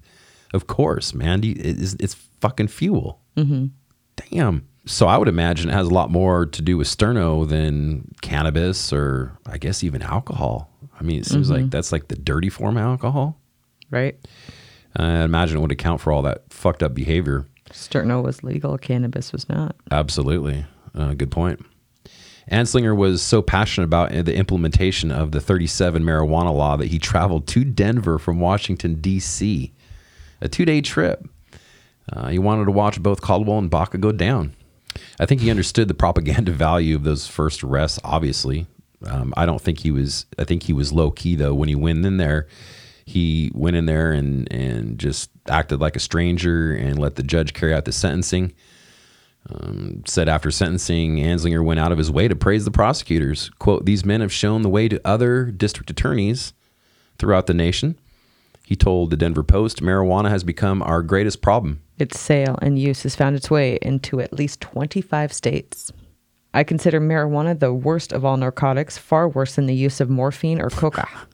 Of 0.53 0.67
course, 0.67 1.13
man. 1.13 1.41
It's, 1.43 1.95
it's 1.99 2.15
fucking 2.41 2.67
fuel. 2.67 3.19
Damn. 3.35 4.67
So 4.85 5.07
I 5.07 5.17
would 5.17 5.27
imagine 5.27 5.69
it 5.69 5.73
has 5.73 5.87
a 5.87 5.93
lot 5.93 6.09
more 6.09 6.45
to 6.47 6.61
do 6.61 6.77
with 6.77 6.87
sterno 6.87 7.47
than 7.47 8.13
cannabis 8.21 8.91
or 8.91 9.37
I 9.45 9.57
guess 9.57 9.83
even 9.83 10.01
alcohol. 10.01 10.69
I 10.99 11.03
mean, 11.03 11.19
it 11.19 11.25
seems 11.25 11.49
like 11.49 11.69
that's 11.69 11.91
like 11.91 12.07
the 12.07 12.15
dirty 12.15 12.49
form 12.49 12.77
of 12.77 12.83
alcohol. 12.83 13.39
Right? 13.89 14.17
I 14.95 15.21
imagine 15.23 15.57
it 15.57 15.61
would 15.61 15.71
account 15.71 16.01
for 16.01 16.11
all 16.11 16.21
that 16.23 16.51
fucked 16.51 16.83
up 16.83 16.93
behavior. 16.93 17.47
Sterno 17.71 18.21
was 18.23 18.43
legal, 18.43 18.77
cannabis 18.77 19.31
was 19.31 19.47
not. 19.47 19.75
Absolutely. 19.91 20.65
Uh, 20.93 21.13
good 21.13 21.31
point. 21.31 21.65
Anslinger 22.51 22.95
was 22.95 23.21
so 23.21 23.41
passionate 23.41 23.85
about 23.85 24.11
the 24.11 24.35
implementation 24.35 25.11
of 25.11 25.31
the 25.31 25.39
37 25.39 26.03
marijuana 26.03 26.53
law 26.53 26.75
that 26.75 26.87
he 26.87 26.99
traveled 26.99 27.47
to 27.47 27.63
Denver 27.63 28.19
from 28.19 28.39
Washington, 28.39 28.95
D.C., 28.95 29.71
a 30.41 30.49
two 30.49 30.65
day 30.65 30.81
trip. 30.81 31.27
Uh, 32.11 32.27
he 32.29 32.39
wanted 32.39 32.65
to 32.65 32.71
watch 32.71 33.01
both 33.01 33.21
Caldwell 33.21 33.59
and 33.59 33.69
Baca 33.69 33.97
go 33.97 34.11
down. 34.11 34.53
I 35.19 35.25
think 35.25 35.41
he 35.41 35.49
understood 35.49 35.87
the 35.87 35.93
propaganda 35.93 36.51
value 36.51 36.95
of 36.95 37.03
those 37.03 37.27
first 37.27 37.63
arrests, 37.63 37.99
obviously. 38.03 38.67
Um, 39.05 39.33
I 39.37 39.45
don't 39.45 39.61
think 39.61 39.79
he 39.79 39.91
was, 39.91 40.25
I 40.37 40.43
think 40.43 40.63
he 40.63 40.73
was 40.73 40.91
low 40.91 41.11
key 41.11 41.35
though. 41.35 41.53
When 41.53 41.69
he 41.69 41.75
went 41.75 42.05
in 42.05 42.17
there, 42.17 42.47
he 43.05 43.51
went 43.53 43.75
in 43.75 43.85
there 43.85 44.11
and, 44.11 44.51
and 44.51 44.99
just 44.99 45.31
acted 45.47 45.79
like 45.79 45.95
a 45.95 45.99
stranger 45.99 46.73
and 46.73 46.99
let 46.99 47.15
the 47.15 47.23
judge 47.23 47.53
carry 47.53 47.73
out 47.73 47.85
the 47.85 47.91
sentencing 47.91 48.53
said 50.05 50.29
after 50.29 50.51
sentencing, 50.51 51.17
Anslinger 51.17 51.63
went 51.63 51.79
out 51.79 51.91
of 51.91 51.97
his 51.97 52.11
way 52.11 52.27
to 52.27 52.35
praise 52.35 52.65
the 52.65 52.71
prosecutors. 52.71 53.49
Quote, 53.59 53.85
These 53.85 54.05
men 54.05 54.21
have 54.21 54.31
shown 54.31 54.61
the 54.61 54.69
way 54.69 54.87
to 54.87 55.01
other 55.05 55.45
district 55.45 55.89
attorneys 55.89 56.53
throughout 57.17 57.47
the 57.47 57.53
nation. 57.53 57.99
He 58.71 58.77
told 58.77 59.09
the 59.09 59.17
Denver 59.17 59.43
Post, 59.43 59.81
marijuana 59.81 60.29
has 60.29 60.45
become 60.45 60.81
our 60.81 61.03
greatest 61.03 61.41
problem. 61.41 61.81
Its 61.99 62.17
sale 62.17 62.57
and 62.61 62.79
use 62.79 63.03
has 63.03 63.17
found 63.17 63.35
its 63.35 63.51
way 63.51 63.77
into 63.81 64.21
at 64.21 64.31
least 64.31 64.61
25 64.61 65.33
states. 65.33 65.91
I 66.53 66.63
consider 66.63 67.01
marijuana 67.01 67.59
the 67.59 67.73
worst 67.73 68.13
of 68.13 68.23
all 68.23 68.37
narcotics, 68.37 68.97
far 68.97 69.27
worse 69.27 69.55
than 69.55 69.65
the 69.65 69.75
use 69.75 69.99
of 69.99 70.09
morphine 70.09 70.61
or 70.61 70.69
coca. 70.69 71.05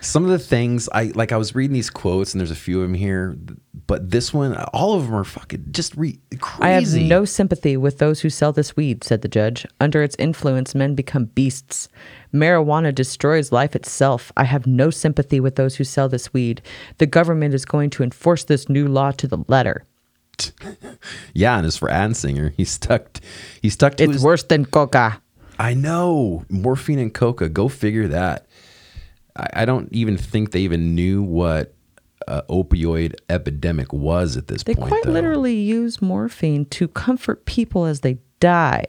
Some 0.00 0.24
of 0.24 0.30
the 0.30 0.38
things 0.38 0.88
I 0.92 1.04
like, 1.14 1.30
I 1.30 1.36
was 1.36 1.54
reading 1.54 1.74
these 1.74 1.90
quotes, 1.90 2.32
and 2.34 2.40
there's 2.40 2.50
a 2.50 2.56
few 2.56 2.78
of 2.80 2.82
them 2.82 2.94
here, 2.94 3.36
but 3.86 4.10
this 4.10 4.32
one, 4.34 4.56
all 4.72 4.94
of 4.94 5.04
them 5.06 5.14
are 5.14 5.24
fucking 5.24 5.66
just 5.70 5.94
re- 5.96 6.18
crazy. 6.40 6.62
I 6.62 6.70
have 7.02 7.08
no 7.08 7.24
sympathy 7.24 7.76
with 7.76 7.98
those 7.98 8.20
who 8.20 8.30
sell 8.30 8.52
this 8.52 8.74
weed, 8.74 9.04
said 9.04 9.22
the 9.22 9.28
judge. 9.28 9.64
Under 9.80 10.02
its 10.02 10.16
influence, 10.18 10.74
men 10.74 10.94
become 10.94 11.26
beasts. 11.26 11.88
Marijuana 12.34 12.94
destroys 12.94 13.52
life 13.52 13.76
itself. 13.76 14.32
I 14.36 14.44
have 14.44 14.66
no 14.66 14.90
sympathy 14.90 15.38
with 15.38 15.56
those 15.56 15.76
who 15.76 15.84
sell 15.84 16.08
this 16.08 16.32
weed. 16.32 16.62
The 16.98 17.06
government 17.06 17.54
is 17.54 17.64
going 17.64 17.90
to 17.90 18.02
enforce 18.02 18.44
this 18.44 18.68
new 18.68 18.88
law 18.88 19.12
to 19.12 19.28
the 19.28 19.38
letter. 19.48 19.84
Yeah, 21.34 21.56
and 21.58 21.66
as 21.66 21.76
for 21.76 21.88
Anslinger, 21.88 22.52
he 22.56 22.64
stuck. 22.64 23.20
He 23.60 23.70
stuck 23.70 23.96
to 23.96 24.04
It's 24.04 24.14
his. 24.14 24.22
worse 24.24 24.42
than 24.42 24.64
coca. 24.66 25.20
I 25.58 25.74
know 25.74 26.44
morphine 26.48 26.98
and 26.98 27.12
coca. 27.12 27.48
Go 27.48 27.68
figure 27.68 28.08
that. 28.08 28.46
I, 29.36 29.46
I 29.54 29.64
don't 29.64 29.88
even 29.92 30.16
think 30.16 30.52
they 30.52 30.60
even 30.60 30.94
knew 30.94 31.22
what 31.22 31.74
uh, 32.28 32.42
opioid 32.48 33.14
epidemic 33.28 33.92
was 33.92 34.36
at 34.36 34.46
this 34.48 34.62
They 34.62 34.74
point. 34.74 34.86
They 34.90 34.96
quite 34.96 35.04
though. 35.04 35.12
literally 35.12 35.54
use 35.56 36.00
morphine 36.00 36.64
to 36.66 36.88
comfort 36.88 37.44
people 37.46 37.84
as 37.86 38.00
they 38.00 38.18
die. 38.40 38.84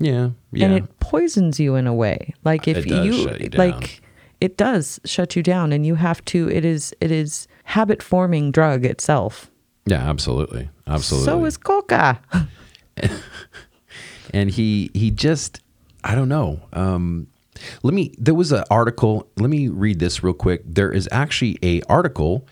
Yeah, 0.00 0.30
yeah. 0.52 0.66
and 0.66 0.74
it 0.74 1.00
poisons 1.00 1.58
you 1.58 1.74
in 1.74 1.88
a 1.88 1.92
way 1.94 2.32
like 2.44 2.68
if 2.68 2.76
It 2.78 2.88
does 2.88 3.04
you, 3.06 3.24
shut 3.24 3.40
you 3.40 3.48
down. 3.48 3.70
like 3.70 4.00
it 4.40 4.56
does 4.56 5.00
shut 5.04 5.34
you 5.34 5.42
down 5.42 5.72
and 5.72 5.84
you 5.84 5.96
have 5.96 6.24
to 6.26 6.48
it 6.48 6.64
is 6.64 6.94
it 7.00 7.10
is 7.10 7.48
habit 7.64 8.00
forming 8.00 8.52
drug 8.52 8.84
itself 8.84 9.50
yeah, 9.86 10.08
absolutely, 10.08 10.68
absolutely. 10.86 11.24
so 11.26 11.44
is 11.46 11.56
coca 11.56 12.20
and 14.32 14.50
he 14.50 14.90
he 14.94 15.10
just 15.10 15.60
I 16.04 16.14
don't 16.14 16.28
know. 16.28 16.60
Um, 16.72 17.26
let 17.82 17.94
me. 17.94 18.14
There 18.18 18.34
was 18.34 18.52
an 18.52 18.64
article. 18.70 19.28
Let 19.36 19.50
me 19.50 19.68
read 19.68 19.98
this 19.98 20.22
real 20.22 20.34
quick. 20.34 20.62
There 20.64 20.92
is 20.92 21.08
actually 21.12 21.58
a 21.62 21.82
article 21.82 22.46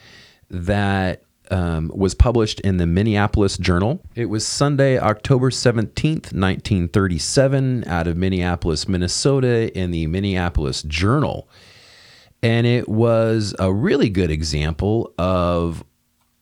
that 0.50 1.22
um, 1.50 1.90
was 1.94 2.14
published 2.14 2.60
in 2.60 2.76
the 2.76 2.86
Minneapolis 2.86 3.56
Journal. 3.58 4.02
It 4.14 4.26
was 4.26 4.46
Sunday, 4.46 4.98
October 4.98 5.50
seventeenth, 5.50 6.32
nineteen 6.32 6.88
thirty-seven, 6.88 7.84
out 7.86 8.06
of 8.06 8.16
Minneapolis, 8.16 8.88
Minnesota, 8.88 9.76
in 9.78 9.90
the 9.90 10.06
Minneapolis 10.06 10.82
Journal, 10.82 11.48
and 12.42 12.66
it 12.66 12.88
was 12.88 13.54
a 13.58 13.72
really 13.72 14.08
good 14.08 14.30
example 14.30 15.12
of 15.18 15.84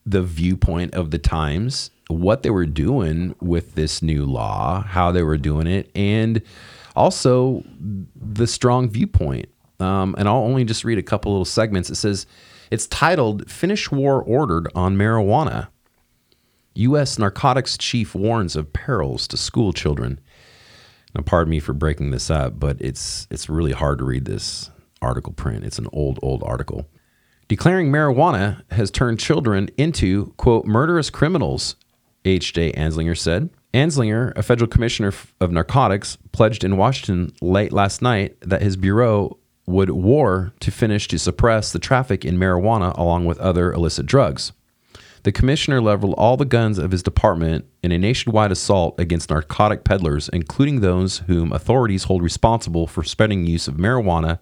the 0.07 0.23
viewpoint 0.23 0.95
of 0.95 1.11
the 1.11 1.19
times, 1.19 1.91
what 2.09 2.43
they 2.43 2.51
were 2.51 2.67
doing 2.67 3.35
with 3.41 3.75
this 3.75 4.03
new 4.03 4.27
law, 4.27 4.83
how 4.83 5.11
they 5.11 5.23
were 5.23 5.39
doing 5.39 5.67
it, 5.67 5.91
and 5.95 6.43
also 6.95 7.63
the 8.15 8.47
strong 8.47 8.89
viewpoint. 8.89 9.49
Um, 9.81 10.15
and 10.17 10.29
I'll 10.29 10.37
only 10.37 10.65
just 10.65 10.85
read 10.85 10.99
a 10.99 11.03
couple 11.03 11.33
little 11.33 11.45
segments. 11.45 11.91
It 11.91 11.97
says 11.97 12.27
it's 12.71 12.87
titled 12.87 13.51
Finish 13.51 13.91
War 13.91 14.23
Ordered 14.23 14.69
on 14.75 14.97
Marijuana. 14.97 15.69
U.S. 16.77 17.19
narcotics 17.19 17.79
chief 17.79 18.15
warns 18.15 18.57
of 18.57 18.73
perils 18.73 19.29
to 19.29 19.37
school 19.37 19.73
children. 19.73 20.21
Now, 21.15 21.23
pardon 21.23 21.51
me 21.51 21.61
for 21.61 21.73
breaking 21.73 22.11
this 22.11 22.31
up, 22.31 22.59
but 22.59 22.77
it's 22.81 23.29
it's 23.31 23.49
really 23.49 23.73
hard 23.73 23.99
to 23.99 24.05
read 24.05 24.25
this 24.25 24.71
article 25.01 25.33
print. 25.33 25.65
It's 25.65 25.79
an 25.79 25.87
old, 25.93 26.19
old 26.23 26.43
article. 26.43 26.89
Declaring 27.47 27.93
marijuana 27.93 28.63
has 28.73 28.91
turned 28.91 29.21
children 29.21 29.69
into, 29.77 30.33
quote, 30.39 30.65
murderous 30.65 31.11
criminals, 31.11 31.77
H.J. 32.25 32.73
Anslinger 32.73 33.17
said. 33.17 33.51
Anslinger, 33.75 34.33
a 34.37 34.43
federal 34.43 34.69
commissioner 34.69 35.13
of 35.41 35.51
narcotics, 35.51 36.17
pledged 36.33 36.63
in 36.63 36.77
Washington 36.77 37.33
late 37.43 37.73
last 37.73 38.01
night 38.01 38.37
that 38.41 38.63
his 38.63 38.77
bureau 38.77 39.37
would 39.67 39.91
war 39.91 40.53
to 40.61 40.71
finish 40.71 41.09
to 41.09 41.19
suppress 41.19 41.73
the 41.73 41.79
traffic 41.79 42.25
in 42.25 42.39
marijuana 42.39 42.97
along 42.97 43.25
with 43.25 43.39
other 43.41 43.73
illicit 43.73 44.07
drugs. 44.07 44.53
The 45.25 45.33
commissioner 45.33 45.81
leveled 45.81 46.15
all 46.19 46.37
the 46.37 46.45
guns 46.45 46.79
of 46.79 46.91
his 46.91 47.03
department 47.03 47.65
in 47.83 47.91
a 47.91 47.99
nationwide 47.99 48.53
assault 48.53 48.95
against 49.01 49.31
narcotic 49.31 49.83
peddlers, 49.83 50.29
including 50.29 50.81
those 50.81 51.19
whom 51.27 51.51
authorities 51.53 52.05
hold 52.05 52.23
responsible 52.23 52.87
for 52.87 53.03
spreading 53.03 53.47
use 53.47 53.67
of 53.67 53.77
marijuana 53.77 54.39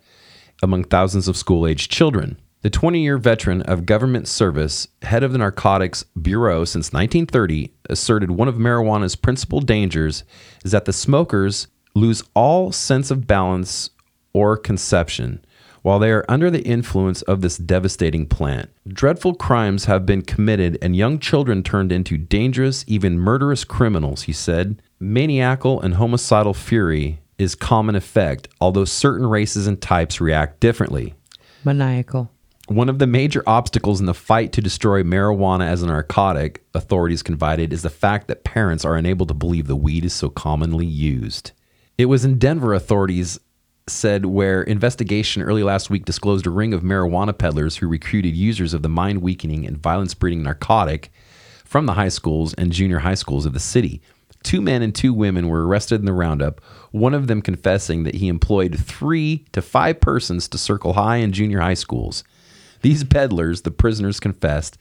among 0.61 0.85
thousands 0.85 1.29
of 1.29 1.37
school 1.37 1.67
aged 1.67 1.91
children. 1.91 2.37
The 2.63 2.71
20 2.71 3.03
year 3.03 3.19
veteran 3.19 3.63
of 3.63 3.87
government 3.87 4.29
service, 4.29 4.87
head 5.03 5.25
of 5.25 5.33
the 5.33 5.39
Narcotics 5.39 6.05
Bureau 6.21 6.65
since 6.65 6.93
1930, 6.93 7.73
asserted 7.91 8.31
one 8.31 8.47
of 8.47 8.55
marijuana's 8.55 9.17
principal 9.17 9.59
dangers 9.59 10.23
is 10.65 10.71
that 10.71 10.85
the 10.85 10.93
smokers 10.93 11.67
lose 11.97 12.23
all 12.35 12.71
sense 12.71 13.11
of 13.11 13.27
balance 13.27 13.91
or 14.33 14.57
conception 14.57 15.45
while 15.83 15.99
they 15.99 16.13
are 16.13 16.25
under 16.29 16.53
the 16.53 16.63
influence 16.63 17.23
of 17.23 17.41
this 17.41 17.57
devastating 17.57 18.27
plant. 18.27 18.71
Dreadful 18.87 19.35
crimes 19.35 19.87
have 19.87 20.07
been 20.07 20.23
committed 20.23 20.79
and 20.81 20.95
young 20.95 21.19
children 21.19 21.65
turned 21.65 21.91
into 21.91 22.17
dangerous, 22.17 22.85
even 22.87 23.19
murderous 23.19 23.65
criminals, 23.65 24.23
he 24.23 24.33
said. 24.33 24.81
Maniacal 25.01 25.81
and 25.81 25.95
homicidal 25.95 26.55
fury 26.55 27.19
is 27.39 27.57
common 27.57 27.97
effect, 27.97 28.47
although 28.61 28.85
certain 28.85 29.27
races 29.27 29.67
and 29.67 29.83
types 29.83 30.21
react 30.21 30.61
differently. 30.61 31.15
Maniacal. 31.65 32.31
One 32.73 32.89
of 32.89 32.99
the 32.99 33.07
major 33.07 33.43
obstacles 33.47 34.01
in 34.01 34.07
the 34.07 34.15
fight 34.15 34.51
to 34.53 34.63
destroy 34.63 35.03
marijuana 35.03 35.67
as 35.67 35.83
a 35.83 35.89
narcotic, 35.89 36.65
authorities 36.73 37.23
confided, 37.23 37.71
is 37.71 37.83
the 37.83 37.91
fact 37.91 38.29
that 38.29 38.45
parents 38.45 38.83
are 38.87 38.97
unable 38.97 39.27
to 39.27 39.35
believe 39.35 39.67
the 39.67 39.77
weed 39.77 40.07
is 40.07 40.15
so 40.15 40.31
commonly 40.31 40.87
used. 40.87 41.53
It 41.99 42.07
was 42.07 42.25
in 42.25 42.39
Denver, 42.39 42.73
authorities 42.73 43.39
said, 43.87 44.25
where 44.25 44.63
investigation 44.63 45.43
early 45.43 45.63
last 45.63 45.91
week 45.91 46.07
disclosed 46.07 46.47
a 46.47 46.51
ring 46.51 46.73
of 46.73 46.81
marijuana 46.81 47.37
peddlers 47.37 47.77
who 47.77 47.87
recruited 47.87 48.35
users 48.35 48.73
of 48.73 48.81
the 48.81 48.89
mind 48.89 49.21
weakening 49.21 49.67
and 49.67 49.77
violence 49.77 50.15
breeding 50.15 50.43
narcotic 50.43 51.13
from 51.67 51.85
the 51.85 51.93
high 51.93 52.09
schools 52.09 52.55
and 52.55 52.73
junior 52.73 53.01
high 53.01 53.13
schools 53.13 53.45
of 53.45 53.53
the 53.53 53.61
city. 53.61 54.01
Two 54.45 54.63
men 54.63 54.81
and 54.81 54.95
two 54.95 55.13
women 55.13 55.49
were 55.49 55.67
arrested 55.67 56.01
in 56.01 56.07
the 56.07 56.13
roundup, 56.15 56.63
one 56.91 57.13
of 57.13 57.27
them 57.27 57.43
confessing 57.43 58.05
that 58.05 58.15
he 58.15 58.29
employed 58.29 58.79
three 58.79 59.45
to 59.53 59.61
five 59.61 60.01
persons 60.01 60.49
to 60.49 60.57
circle 60.57 60.95
high 60.95 61.17
and 61.17 61.35
junior 61.35 61.61
high 61.61 61.75
schools. 61.75 62.25
These 62.83 63.05
peddlers, 63.05 63.63
the 63.63 63.71
prisoners 63.71 64.21
confessed, 64.21 64.77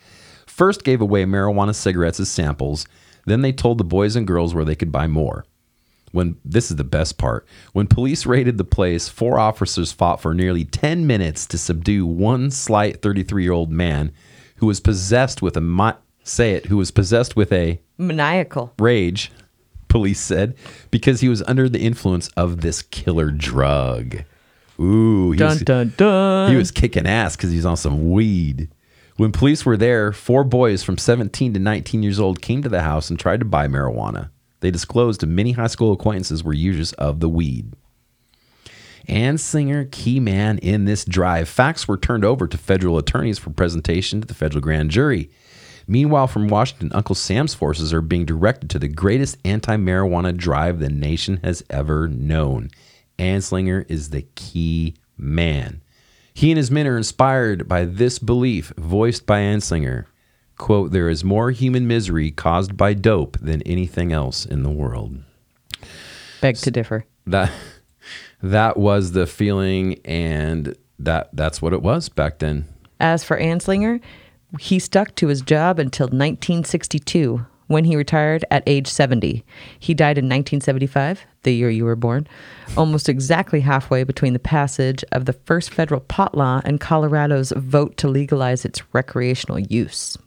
first 0.46 0.84
gave 0.84 1.02
away 1.02 1.24
marijuana 1.24 1.74
cigarettes 1.74 2.20
as 2.20 2.30
samples, 2.30 2.86
then 3.26 3.42
they 3.42 3.52
told 3.52 3.78
the 3.78 3.84
boys 3.84 4.16
and 4.16 4.28
girls 4.28 4.54
where 4.54 4.66
they 4.66 4.76
could 4.76 4.92
buy 4.92 5.08
more. 5.08 5.46
When 6.12 6.38
this 6.44 6.70
is 6.70 6.78
the 6.78 6.84
best 6.84 7.18
part, 7.18 7.48
when 7.72 7.88
police 7.88 8.26
raided 8.26 8.58
the 8.58 8.66
place, 8.66 9.08
four 9.08 9.40
officers 9.40 9.94
fought 9.94 10.20
for 10.20 10.34
nearly 10.34 10.66
10 10.66 11.08
minutes 11.08 11.46
to 11.48 11.58
subdue 11.58 12.06
one 12.06 12.52
slight 12.52 13.02
33-year-old 13.02 13.72
man 13.72 14.12
who 14.58 14.66
was 14.66 14.82
possessed 14.82 15.42
with 15.42 15.56
a 15.56 15.98
say 16.24 16.54
it, 16.54 16.66
who 16.66 16.78
was 16.78 16.92
possessed 16.92 17.36
with 17.36 17.52
a 17.54 17.80
Maniacal. 17.98 18.74
rage, 18.78 19.32
police 19.88 20.20
said, 20.20 20.56
because 20.90 21.22
he 21.22 21.30
was 21.30 21.44
under 21.44 21.70
the 21.70 21.80
influence 21.80 22.28
of 22.30 22.62
this 22.62 22.82
killer 22.82 23.32
drug. 23.32 24.24
Ooh, 24.80 25.32
he 25.32 25.38
Dun 25.38 25.50
was, 25.50 25.62
dun 25.62 25.94
dun. 25.98 26.52
he 26.52 26.58
was 26.58 26.72
kicking 26.72 27.06
ass 27.06 27.36
because 27.36 27.52
he's 27.52 27.66
on 27.66 27.78
some 27.78 28.12
weed. 28.12 28.70
When 29.18 29.32
police 29.32 29.66
were 29.66 29.78
there, 29.78 30.12
four 30.12 30.44
boys 30.44 30.84
from 30.84 30.98
17 30.98 31.54
to 31.54 31.60
19 31.60 32.02
years 32.02 32.20
old 32.20 32.42
came 32.42 32.64
to 32.64 32.70
the 32.70 32.82
house 32.82 33.10
and 33.10 33.20
tried 33.20 33.40
to 33.42 33.46
buy 33.46 33.68
marijuana. 33.68 34.30
They 34.62 34.72
disclosed 34.72 35.20
to 35.20 35.28
many 35.28 35.52
high 35.52 35.68
school 35.68 35.92
acquaintances 35.92 36.44
were 36.44 36.54
users 36.54 36.94
of 36.94 37.20
the 37.20 37.30
weed. 37.30 37.74
Anslinger, 39.08 39.92
key 39.92 40.20
man 40.20 40.58
in 40.60 40.86
this 40.86 41.04
drive. 41.06 41.50
Facts 41.50 41.88
were 41.88 41.98
turned 41.98 42.24
over 42.24 42.48
to 42.48 42.58
federal 42.58 42.98
attorneys 42.98 43.40
for 43.40 43.50
presentation 43.50 44.22
to 44.22 44.28
the 44.28 44.34
federal 44.34 44.62
grand 44.62 44.92
jury. 44.92 45.30
Meanwhile, 45.88 46.28
from 46.28 46.48
Washington, 46.48 46.92
Uncle 46.94 47.16
Sam's 47.16 47.54
forces 47.54 47.94
are 47.94 48.02
being 48.02 48.26
directed 48.26 48.70
to 48.70 48.80
the 48.80 48.88
greatest 48.88 49.38
anti 49.44 49.76
marijuana 49.76 50.36
drive 50.36 50.80
the 50.80 50.90
nation 50.90 51.40
has 51.44 51.64
ever 51.70 52.08
known. 52.08 52.70
Anslinger 53.22 53.86
is 53.88 54.10
the 54.10 54.24
key 54.36 54.96
man. 55.16 55.82
He 56.34 56.50
and 56.50 56.58
his 56.58 56.72
men 56.72 56.88
are 56.88 56.98
inspired 56.98 57.68
by 57.68 57.86
this 57.86 58.18
belief, 58.18 58.74
voiced 58.78 59.26
by 59.26 59.42
Anslinger. 59.42 60.06
Quote, 60.58 60.92
there 60.92 61.10
is 61.10 61.24
more 61.24 61.52
human 61.52 61.88
misery 61.88 62.32
caused 62.32 62.76
by 62.76 62.94
dope 62.94 63.38
than 63.40 63.62
anything 63.62 64.12
else 64.12 64.46
in 64.46 64.64
the 64.64 64.70
world. 64.70 65.20
Beg 66.42 66.58
to 66.58 66.72
differ. 66.72 67.06
That 67.28 67.52
that 68.42 68.78
was 68.78 69.12
the 69.12 69.28
feeling 69.28 70.00
and 70.04 70.76
that 70.98 71.30
that's 71.34 71.62
what 71.62 71.74
it 71.74 71.82
was 71.82 72.10
back 72.10 72.40
then. 72.40 72.66
As 73.00 73.24
for 73.24 73.40
Anslinger, 73.40 74.02
he 74.60 74.80
stuck 74.80 75.16
to 75.16 75.28
his 75.28 75.42
job 75.42 75.78
until 75.80 76.06
1962 76.06 77.46
when 77.72 77.86
he 77.86 77.96
retired 77.96 78.46
at 78.52 78.64
age 78.68 78.88
70. 78.88 79.44
He 79.80 79.94
died 79.94 80.18
in 80.18 80.26
1975, 80.26 81.26
the 81.44 81.54
year 81.54 81.70
you 81.70 81.86
were 81.86 81.96
born, 81.96 82.28
almost 82.78 83.10
exactly 83.10 83.62
halfway 83.62 84.04
between 84.04 84.34
the 84.34 84.40
passage 84.40 85.04
of 85.12 85.26
the 85.26 85.34
first 85.34 85.74
federal 85.74 86.02
pot 86.02 86.36
law 86.36 86.62
and 86.66 86.80
Colorado's 86.80 87.52
vote 87.56 87.98
to 87.98 88.08
legalize 88.08 88.66
its 88.66 88.82
recreational 88.94 89.60
use. 89.60 90.18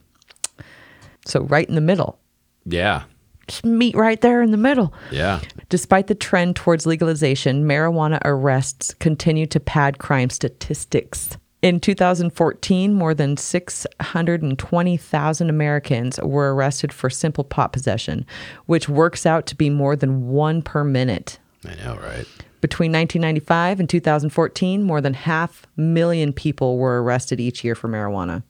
So, 1.25 1.41
right 1.43 1.67
in 1.67 1.75
the 1.75 1.81
middle. 1.81 2.19
Yeah. 2.65 3.03
Just 3.47 3.63
meet 3.63 3.95
right 3.95 4.19
there 4.21 4.41
in 4.41 4.51
the 4.51 4.57
middle. 4.57 4.93
Yeah. 5.11 5.39
Despite 5.69 6.07
the 6.07 6.15
trend 6.15 6.55
towards 6.55 6.85
legalization, 6.85 7.65
marijuana 7.65 8.19
arrests 8.25 8.93
continue 8.95 9.45
to 9.47 9.59
pad 9.59 9.99
crime 9.99 10.29
statistics. 10.29 11.37
In 11.65 11.79
2014, 11.79 12.93
more 12.93 13.15
than 13.15 13.37
620,000 13.37 15.49
Americans 15.49 16.19
were 16.21 16.53
arrested 16.53 16.93
for 16.93 17.09
simple 17.09 17.43
pot 17.43 17.73
possession, 17.73 18.23
which 18.67 18.87
works 18.87 19.25
out 19.25 19.47
to 19.47 19.55
be 19.55 19.71
more 19.71 19.95
than 19.95 20.27
one 20.27 20.61
per 20.61 20.83
minute. 20.83 21.39
I 21.67 21.73
know, 21.83 21.95
right? 21.95 22.27
Between 22.61 22.91
1995 22.91 23.79
and 23.79 23.89
2014, 23.89 24.83
more 24.83 25.01
than 25.01 25.15
half 25.15 25.65
million 25.75 26.33
people 26.33 26.77
were 26.77 27.01
arrested 27.01 27.39
each 27.39 27.63
year 27.63 27.73
for 27.73 27.89
marijuana. 27.89 28.43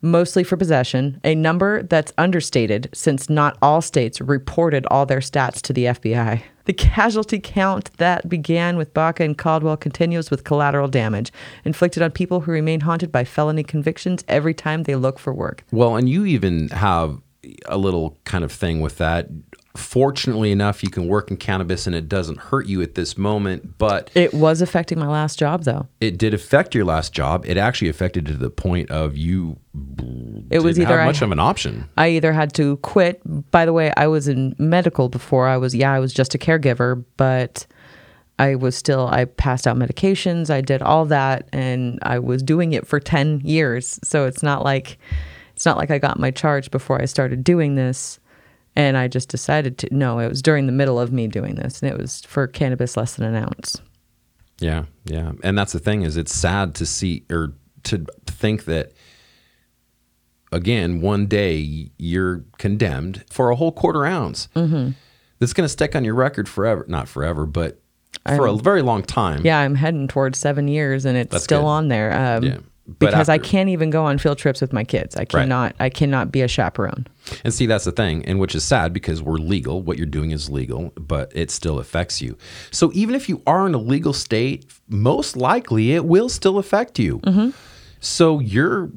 Mostly 0.00 0.44
for 0.44 0.56
possession, 0.56 1.20
a 1.24 1.34
number 1.34 1.82
that's 1.82 2.12
understated 2.16 2.88
since 2.92 3.28
not 3.28 3.58
all 3.60 3.80
states 3.82 4.20
reported 4.20 4.86
all 4.86 5.06
their 5.06 5.18
stats 5.18 5.60
to 5.62 5.72
the 5.72 5.86
FBI. 5.86 6.42
The 6.66 6.72
casualty 6.72 7.40
count 7.40 7.90
that 7.96 8.28
began 8.28 8.76
with 8.76 8.94
Baca 8.94 9.24
and 9.24 9.36
Caldwell 9.36 9.76
continues 9.76 10.30
with 10.30 10.44
collateral 10.44 10.86
damage 10.86 11.32
inflicted 11.64 12.02
on 12.02 12.10
people 12.10 12.40
who 12.40 12.52
remain 12.52 12.80
haunted 12.80 13.10
by 13.10 13.24
felony 13.24 13.64
convictions 13.64 14.22
every 14.28 14.54
time 14.54 14.82
they 14.82 14.94
look 14.94 15.18
for 15.18 15.32
work. 15.32 15.64
Well, 15.72 15.96
and 15.96 16.08
you 16.08 16.26
even 16.26 16.68
have 16.68 17.20
a 17.66 17.78
little 17.78 18.18
kind 18.24 18.44
of 18.44 18.52
thing 18.52 18.80
with 18.80 18.98
that. 18.98 19.28
Fortunately 19.78 20.50
enough, 20.52 20.82
you 20.82 20.90
can 20.90 21.06
work 21.06 21.30
in 21.30 21.36
cannabis 21.36 21.86
and 21.86 21.94
it 21.94 22.08
doesn't 22.08 22.38
hurt 22.38 22.66
you 22.66 22.82
at 22.82 22.94
this 22.94 23.16
moment, 23.16 23.78
but 23.78 24.10
It 24.14 24.34
was 24.34 24.60
affecting 24.60 24.98
my 24.98 25.06
last 25.08 25.38
job, 25.38 25.62
though. 25.64 25.86
it 26.00 26.18
did 26.18 26.34
affect 26.34 26.74
your 26.74 26.84
last 26.84 27.12
job. 27.12 27.44
It 27.46 27.56
actually 27.56 27.88
affected 27.88 28.26
to 28.26 28.34
the 28.34 28.50
point 28.50 28.90
of 28.90 29.16
you 29.16 29.56
It 30.50 30.62
was 30.62 30.78
either 30.78 30.88
have 30.98 31.00
I- 31.00 31.06
much 31.06 31.22
of 31.22 31.30
an 31.32 31.38
option. 31.38 31.88
I 31.96 32.08
either 32.08 32.32
had 32.32 32.52
to 32.54 32.76
quit. 32.78 33.20
By 33.50 33.64
the 33.64 33.72
way, 33.72 33.92
I 33.96 34.08
was 34.08 34.26
in 34.28 34.54
medical 34.58 35.08
before. 35.08 35.46
I 35.46 35.56
was, 35.56 35.74
yeah, 35.74 35.92
I 35.92 36.00
was 36.00 36.12
just 36.12 36.34
a 36.34 36.38
caregiver, 36.38 37.04
but 37.16 37.66
I 38.40 38.54
was 38.56 38.76
still, 38.76 39.06
I 39.08 39.24
passed 39.26 39.66
out 39.66 39.76
medications. 39.76 40.50
I 40.50 40.60
did 40.60 40.82
all 40.82 41.04
that 41.06 41.48
and 41.52 41.98
I 42.02 42.18
was 42.18 42.42
doing 42.42 42.72
it 42.72 42.86
for 42.86 42.98
10 43.00 43.40
years. 43.44 43.98
So 44.04 44.26
it's 44.26 44.42
not 44.42 44.64
like, 44.64 44.98
it's 45.54 45.64
not 45.66 45.76
like 45.76 45.90
I 45.90 45.98
got 45.98 46.18
my 46.18 46.30
charge 46.30 46.70
before 46.70 47.00
I 47.00 47.04
started 47.06 47.42
doing 47.44 47.74
this. 47.74 48.20
And 48.76 48.96
I 48.96 49.08
just 49.08 49.28
decided 49.28 49.78
to, 49.78 49.88
no, 49.94 50.20
it 50.20 50.28
was 50.28 50.40
during 50.40 50.66
the 50.66 50.72
middle 50.72 51.00
of 51.00 51.12
me 51.12 51.26
doing 51.26 51.56
this. 51.56 51.82
And 51.82 51.90
it 51.90 51.98
was 51.98 52.22
for 52.22 52.46
cannabis 52.46 52.96
less 52.96 53.16
than 53.16 53.26
an 53.26 53.42
ounce. 53.42 53.80
Yeah, 54.60 54.84
yeah. 55.04 55.32
And 55.42 55.58
that's 55.58 55.72
the 55.72 55.78
thing 55.78 56.02
is 56.02 56.16
it's 56.16 56.34
sad 56.34 56.74
to 56.76 56.86
see 56.86 57.24
or 57.30 57.54
to 57.84 58.06
think 58.26 58.64
that 58.66 58.92
again, 60.52 61.00
one 61.00 61.26
day 61.26 61.90
you're 61.98 62.44
condemned 62.58 63.24
for 63.30 63.50
a 63.50 63.56
whole 63.56 63.72
quarter 63.72 64.04
ounce. 64.06 64.48
Mm-hmm. 64.54 64.90
That's 65.38 65.52
going 65.52 65.64
to 65.64 65.68
stick 65.68 65.94
on 65.94 66.04
your 66.04 66.14
record 66.14 66.48
forever. 66.48 66.84
Not 66.88 67.08
forever, 67.08 67.46
but 67.46 67.80
for 68.26 68.46
a 68.46 68.54
very 68.56 68.82
long 68.82 69.02
time. 69.02 69.42
Yeah, 69.44 69.58
I'm 69.58 69.74
heading 69.76 70.08
towards 70.08 70.38
seven 70.38 70.68
years 70.68 71.04
and 71.04 71.16
it's 71.16 71.30
That's 71.30 71.44
still 71.44 71.62
good. 71.62 71.66
on 71.66 71.88
there. 71.88 72.36
Um, 72.36 72.42
Yeah. 72.44 72.58
Because 72.98 73.28
I 73.28 73.36
can't 73.36 73.68
even 73.68 73.90
go 73.90 74.04
on 74.04 74.16
field 74.16 74.38
trips 74.38 74.62
with 74.62 74.72
my 74.72 74.82
kids. 74.82 75.14
I 75.14 75.26
cannot. 75.26 75.76
I 75.78 75.90
cannot 75.90 76.32
be 76.32 76.40
a 76.40 76.48
chaperone. 76.48 77.06
And 77.44 77.52
see, 77.52 77.66
that's 77.66 77.84
the 77.84 77.92
thing, 77.92 78.24
and 78.24 78.40
which 78.40 78.54
is 78.54 78.64
sad 78.64 78.94
because 78.94 79.22
we're 79.22 79.36
legal. 79.36 79.82
What 79.82 79.98
you're 79.98 80.06
doing 80.06 80.30
is 80.30 80.48
legal, 80.48 80.92
but 80.96 81.30
it 81.34 81.50
still 81.50 81.78
affects 81.78 82.22
you. 82.22 82.38
So 82.70 82.90
even 82.94 83.14
if 83.14 83.28
you 83.28 83.42
are 83.46 83.66
in 83.66 83.74
a 83.74 83.78
legal 83.78 84.14
state, 84.14 84.64
most 84.88 85.36
likely 85.36 85.92
it 85.92 86.06
will 86.06 86.30
still 86.30 86.56
affect 86.56 86.98
you. 86.98 87.20
So 88.00 88.38
you're, 88.38 88.90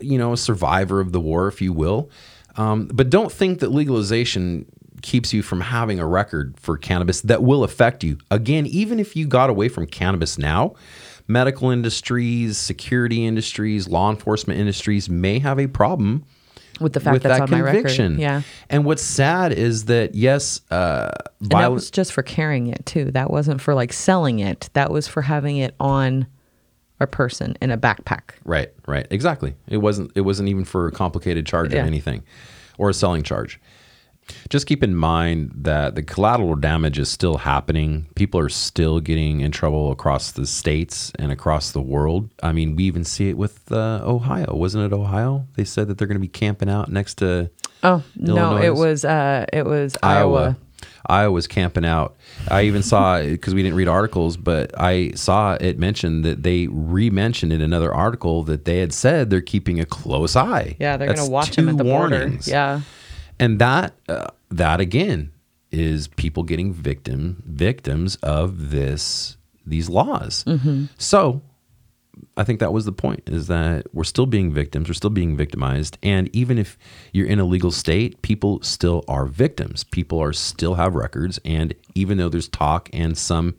you 0.00 0.16
know, 0.16 0.32
a 0.32 0.36
survivor 0.38 1.00
of 1.00 1.12
the 1.12 1.20
war, 1.20 1.46
if 1.46 1.60
you 1.60 1.72
will. 1.72 2.08
Um, 2.56 2.86
but 2.86 3.10
don't 3.10 3.30
think 3.30 3.60
that 3.60 3.72
legalization 3.72 4.64
keeps 5.02 5.34
you 5.34 5.42
from 5.42 5.60
having 5.60 6.00
a 6.00 6.06
record 6.06 6.54
for 6.58 6.78
cannabis 6.78 7.20
that 7.22 7.42
will 7.42 7.62
affect 7.62 8.02
you. 8.02 8.16
Again, 8.30 8.64
even 8.64 8.98
if 8.98 9.14
you 9.14 9.26
got 9.26 9.50
away 9.50 9.68
from 9.68 9.86
cannabis 9.86 10.38
now, 10.38 10.74
medical 11.26 11.70
industries, 11.70 12.58
security 12.58 13.24
industries, 13.26 13.88
law 13.88 14.10
enforcement 14.10 14.58
industries 14.60 15.08
may 15.08 15.38
have 15.38 15.58
a 15.58 15.66
problem 15.66 16.24
With 16.80 16.92
the 16.92 17.00
fact 17.00 17.14
with 17.14 17.22
that's 17.22 17.38
that 17.38 17.42
on 17.44 17.50
my 17.50 17.70
conviction. 17.72 18.12
record. 18.12 18.20
Yeah. 18.20 18.42
And 18.68 18.84
what's 18.84 19.02
sad 19.02 19.52
is 19.52 19.86
that 19.86 20.14
yes, 20.14 20.60
uh, 20.70 21.10
And 21.40 21.50
that 21.50 21.72
was 21.72 21.90
just 21.90 22.12
for 22.12 22.22
carrying 22.22 22.66
it 22.68 22.84
too. 22.86 23.10
That 23.12 23.30
wasn't 23.30 23.60
for 23.60 23.74
like 23.74 23.92
selling 23.92 24.38
it. 24.40 24.68
That 24.74 24.90
was 24.90 25.08
for 25.08 25.22
having 25.22 25.56
it 25.58 25.74
on 25.80 26.26
a 27.00 27.06
person 27.06 27.56
in 27.60 27.70
a 27.70 27.76
backpack. 27.78 28.30
right, 28.44 28.72
right, 28.86 29.06
exactly. 29.10 29.54
It 29.66 29.78
wasn't. 29.78 30.12
It 30.14 30.20
wasn't 30.22 30.48
even 30.48 30.64
for 30.64 30.86
a 30.86 30.92
complicated 30.92 31.44
charge 31.44 31.72
Yeah. 31.72 31.80
of 31.80 31.86
anything, 31.86 32.22
or 32.78 32.88
a 32.90 32.94
selling 32.94 33.22
charge. 33.24 33.60
Just 34.48 34.66
keep 34.66 34.82
in 34.82 34.94
mind 34.94 35.52
that 35.54 35.94
the 35.94 36.02
collateral 36.02 36.54
damage 36.54 36.98
is 36.98 37.10
still 37.10 37.38
happening. 37.38 38.06
People 38.14 38.40
are 38.40 38.48
still 38.48 39.00
getting 39.00 39.40
in 39.40 39.50
trouble 39.52 39.90
across 39.92 40.32
the 40.32 40.46
states 40.46 41.12
and 41.18 41.30
across 41.32 41.72
the 41.72 41.80
world. 41.80 42.30
I 42.42 42.52
mean, 42.52 42.76
we 42.76 42.84
even 42.84 43.04
see 43.04 43.28
it 43.28 43.36
with 43.36 43.70
uh, 43.72 44.00
Ohio. 44.04 44.54
Wasn't 44.54 44.82
it 44.84 44.94
Ohio? 44.94 45.46
They 45.56 45.64
said 45.64 45.88
that 45.88 45.98
they're 45.98 46.06
going 46.08 46.16
to 46.16 46.20
be 46.20 46.28
camping 46.28 46.68
out 46.70 46.90
next 46.90 47.14
to 47.18 47.50
Oh 47.82 48.02
no, 48.16 48.36
Illinois 48.36 48.66
it 48.66 48.72
is- 48.72 48.78
was 48.78 49.04
uh 49.04 49.44
it 49.52 49.66
was 49.66 49.96
Iowa. 50.02 50.38
Iowa. 50.40 50.56
I 51.06 51.28
was 51.28 51.46
camping 51.46 51.84
out. 51.84 52.16
I 52.48 52.62
even 52.62 52.82
saw 52.82 53.20
because 53.22 53.54
we 53.54 53.62
didn't 53.62 53.76
read 53.76 53.88
articles, 53.88 54.36
but 54.38 54.70
I 54.80 55.10
saw 55.14 55.54
it 55.60 55.78
mentioned 55.78 56.24
that 56.24 56.42
they 56.42 56.66
re-mentioned 56.68 57.52
in 57.52 57.60
another 57.60 57.92
article 57.92 58.42
that 58.44 58.64
they 58.64 58.78
had 58.78 58.92
said 58.94 59.28
they're 59.28 59.40
keeping 59.42 59.80
a 59.80 59.84
close 59.86 60.34
eye. 60.34 60.76
Yeah, 60.80 60.96
they're 60.96 61.08
going 61.12 61.18
to 61.26 61.30
watch 61.30 61.56
him 61.56 61.68
at 61.68 61.76
the 61.76 61.84
warnings. 61.84 62.46
border. 62.46 62.50
Yeah. 62.50 62.80
And 63.38 63.58
that 63.58 63.94
uh, 64.08 64.28
that 64.50 64.80
again 64.80 65.32
is 65.70 66.08
people 66.08 66.42
getting 66.42 66.72
victim 66.72 67.42
victims 67.46 68.16
of 68.16 68.70
this 68.70 69.36
these 69.66 69.88
laws. 69.88 70.44
So 70.98 71.42
I 72.36 72.44
think 72.44 72.60
that 72.60 72.72
was 72.72 72.84
the 72.84 72.92
point 72.92 73.22
is 73.26 73.46
that 73.48 73.86
we're 73.92 74.04
still 74.04 74.26
being 74.26 74.52
victims, 74.52 74.88
we're 74.88 74.94
still 74.94 75.10
being 75.10 75.36
victimized. 75.36 75.98
And 76.02 76.28
even 76.34 76.58
if 76.58 76.78
you're 77.12 77.26
in 77.26 77.38
a 77.38 77.44
legal 77.44 77.70
state, 77.70 78.22
people 78.22 78.60
still 78.62 79.04
are 79.08 79.26
victims. 79.26 79.84
People 79.84 80.20
are 80.20 80.32
still 80.32 80.74
have 80.74 80.94
records. 80.94 81.40
And 81.44 81.74
even 81.94 82.18
though 82.18 82.28
there's 82.28 82.48
talk 82.48 82.88
and 82.92 83.16
some, 83.16 83.54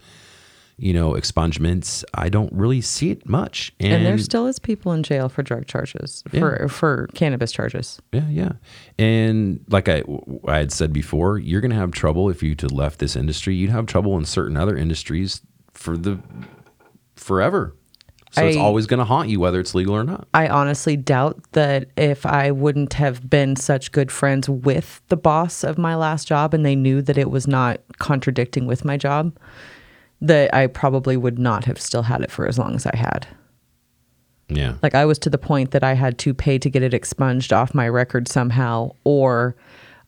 you 0.77 0.93
know, 0.93 1.11
expungements, 1.11 2.03
I 2.13 2.29
don't 2.29 2.51
really 2.51 2.81
see 2.81 3.11
it 3.11 3.27
much. 3.27 3.73
And, 3.79 3.93
And, 3.93 4.05
there 4.05 4.17
still 4.17 4.45
is 4.45 4.59
people 4.59 4.91
in 4.91 5.03
jail 5.03 5.29
for 5.29 5.41
drug 5.41 5.67
charges, 5.67 6.23
for 6.31 6.67
for 6.67 7.07
cannabis 7.13 7.51
charges. 7.51 8.01
yeah, 8.11 8.27
yeah. 8.29 8.51
And 8.99 9.61
like 9.69 9.87
I, 9.87 10.03
I 10.47 10.57
had 10.57 10.71
said 10.71 10.91
before, 10.91 11.37
you're 11.37 11.61
going 11.61 11.71
to 11.71 11.77
have 11.77 11.91
trouble 11.91 12.29
if 12.29 12.43
you 12.43 12.55
to 12.55 12.67
left 12.67 12.99
this 12.99 13.15
industry. 13.15 13.55
You'd 13.55 13.69
have 13.69 13.85
trouble 13.85 14.17
in 14.17 14.25
certain 14.25 14.57
other 14.57 14.75
industries 14.75 15.41
for 15.71 15.97
the 15.97 16.19
forever. 17.15 17.75
So 18.31 18.45
it's 18.45 18.57
always 18.57 18.85
going 18.85 18.97
to 18.97 19.05
haunt 19.05 19.29
you, 19.29 19.39
whether 19.39 19.61
it's 19.61 19.73
legal 19.73 19.95
or 19.95 20.03
not. 20.03 20.27
I 20.33 20.49
honestly 20.49 20.97
doubt 20.97 21.41
that 21.53 21.87
if 21.95 22.25
I 22.25 22.51
wouldn't 22.51 22.93
have 22.95 23.29
been 23.29 23.55
such 23.55 23.93
good 23.93 24.11
friends 24.11 24.49
with 24.49 25.01
the 25.07 25.15
boss 25.15 25.63
of 25.63 25.77
my 25.77 25.95
last 25.95 26.27
job 26.27 26.53
and 26.53 26.65
they 26.65 26.75
knew 26.75 27.01
that 27.01 27.17
it 27.17 27.31
was 27.31 27.47
not 27.47 27.79
contradicting 27.97 28.65
with 28.65 28.83
my 28.83 28.97
job, 28.97 29.37
that 30.21 30.53
I 30.53 30.67
probably 30.67 31.17
would 31.17 31.39
not 31.39 31.65
have 31.65 31.79
still 31.79 32.03
had 32.03 32.21
it 32.21 32.31
for 32.31 32.47
as 32.47 32.57
long 32.57 32.75
as 32.75 32.85
I 32.85 32.95
had. 32.95 33.27
Yeah. 34.47 34.75
Like 34.83 34.95
I 34.95 35.05
was 35.05 35.19
to 35.19 35.29
the 35.29 35.37
point 35.37 35.71
that 35.71 35.83
I 35.83 35.93
had 35.93 36.17
to 36.19 36.33
pay 36.33 36.59
to 36.59 36.69
get 36.69 36.83
it 36.83 36.93
expunged 36.93 37.51
off 37.51 37.73
my 37.73 37.87
record 37.87 38.27
somehow, 38.27 38.91
or 39.03 39.55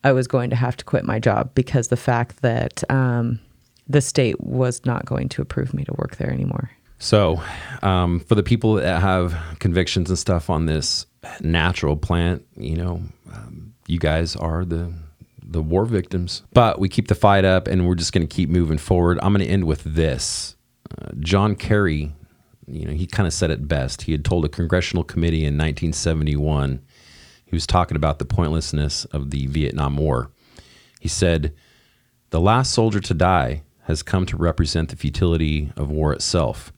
I 0.04 0.12
was 0.12 0.28
going 0.28 0.50
to 0.52 0.56
have 0.56 0.78
to 0.78 0.86
quit 0.86 1.06
my 1.06 1.20
job 1.20 1.54
because 1.56 1.88
the 1.88 1.98
fact 1.98 2.42
that 2.42 2.84
um, 2.90 3.40
the 3.88 4.02
state 4.02 4.40
was 4.42 4.86
not 4.86 5.06
going 5.06 5.30
to 5.30 5.42
approve 5.42 5.74
me 5.74 5.84
to 5.86 5.94
work 5.94 6.18
there 6.18 6.32
anymore. 6.32 6.70
So, 7.00 7.42
um, 7.84 8.20
for 8.22 8.36
the 8.36 8.44
people 8.44 8.76
that 8.76 9.02
have 9.02 9.36
convictions 9.60 10.10
and 10.10 10.18
stuff 10.18 10.50
on 10.50 10.66
this 10.66 11.06
natural 11.42 11.96
plant, 11.96 12.46
you 12.56 12.76
know, 12.76 13.02
um, 13.32 13.74
you 13.86 14.00
guys 14.00 14.36
are 14.36 14.66
the 14.66 14.92
the 15.50 15.62
war 15.62 15.86
victims. 15.86 16.44
But 16.54 16.80
we 16.80 16.90
keep 16.90 17.08
the 17.08 17.16
fight 17.16 17.46
up, 17.46 17.68
and 17.68 17.88
we're 17.88 17.96
just 17.96 18.14
going 18.14 18.28
to 18.28 18.34
keep 18.34 18.50
moving 18.50 18.78
forward. 18.78 19.20
I'm 19.22 19.34
going 19.34 19.46
to 19.46 19.52
end 19.52 19.66
with 19.66 19.84
this. 19.84 20.56
Uh, 20.90 21.12
John 21.20 21.56
Kerry, 21.56 22.14
you 22.68 22.86
know, 22.86 22.94
he 22.94 23.08
kind 23.08 23.28
of 23.28 23.34
said 23.34 23.52
it 23.52 23.68
best. 23.68 24.04
He 24.04 24.12
had 24.12 24.26
told 24.26 24.46
a 24.46 24.50
congressional 24.50 25.04
committee 25.04 25.44
in 25.46 25.54
1971. 25.56 26.82
He 27.46 27.56
was 27.56 27.68
talking 27.68 27.96
about 27.96 28.20
the 28.20 28.26
pointlessness 28.26 29.06
of 29.06 29.32
the 29.32 29.48
Vietnam 29.48 29.98
War. 29.98 30.32
He 31.00 31.08
said, 31.08 31.54
"The 32.32 32.42
last 32.42 32.74
soldier 32.74 33.00
to 33.00 33.14
die 33.14 33.64
has 33.84 34.04
come 34.04 34.26
to 34.26 34.36
represent 34.38 34.90
the 34.90 34.96
futility 34.96 35.72
of 35.78 35.90
war 35.90 36.14
itself." 36.14 36.74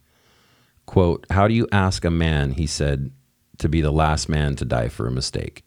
quote 0.90 1.24
how 1.30 1.48
do 1.48 1.54
you 1.54 1.68
ask 1.72 2.04
a 2.04 2.10
man 2.10 2.50
he 2.54 2.66
said 2.66 3.12
to 3.60 3.70
be 3.70 3.80
the 3.80 3.92
last 3.92 4.28
man 4.28 4.56
to 4.56 4.66
die 4.66 4.88
for 4.88 5.06
a 5.06 5.12
mistake 5.12 5.64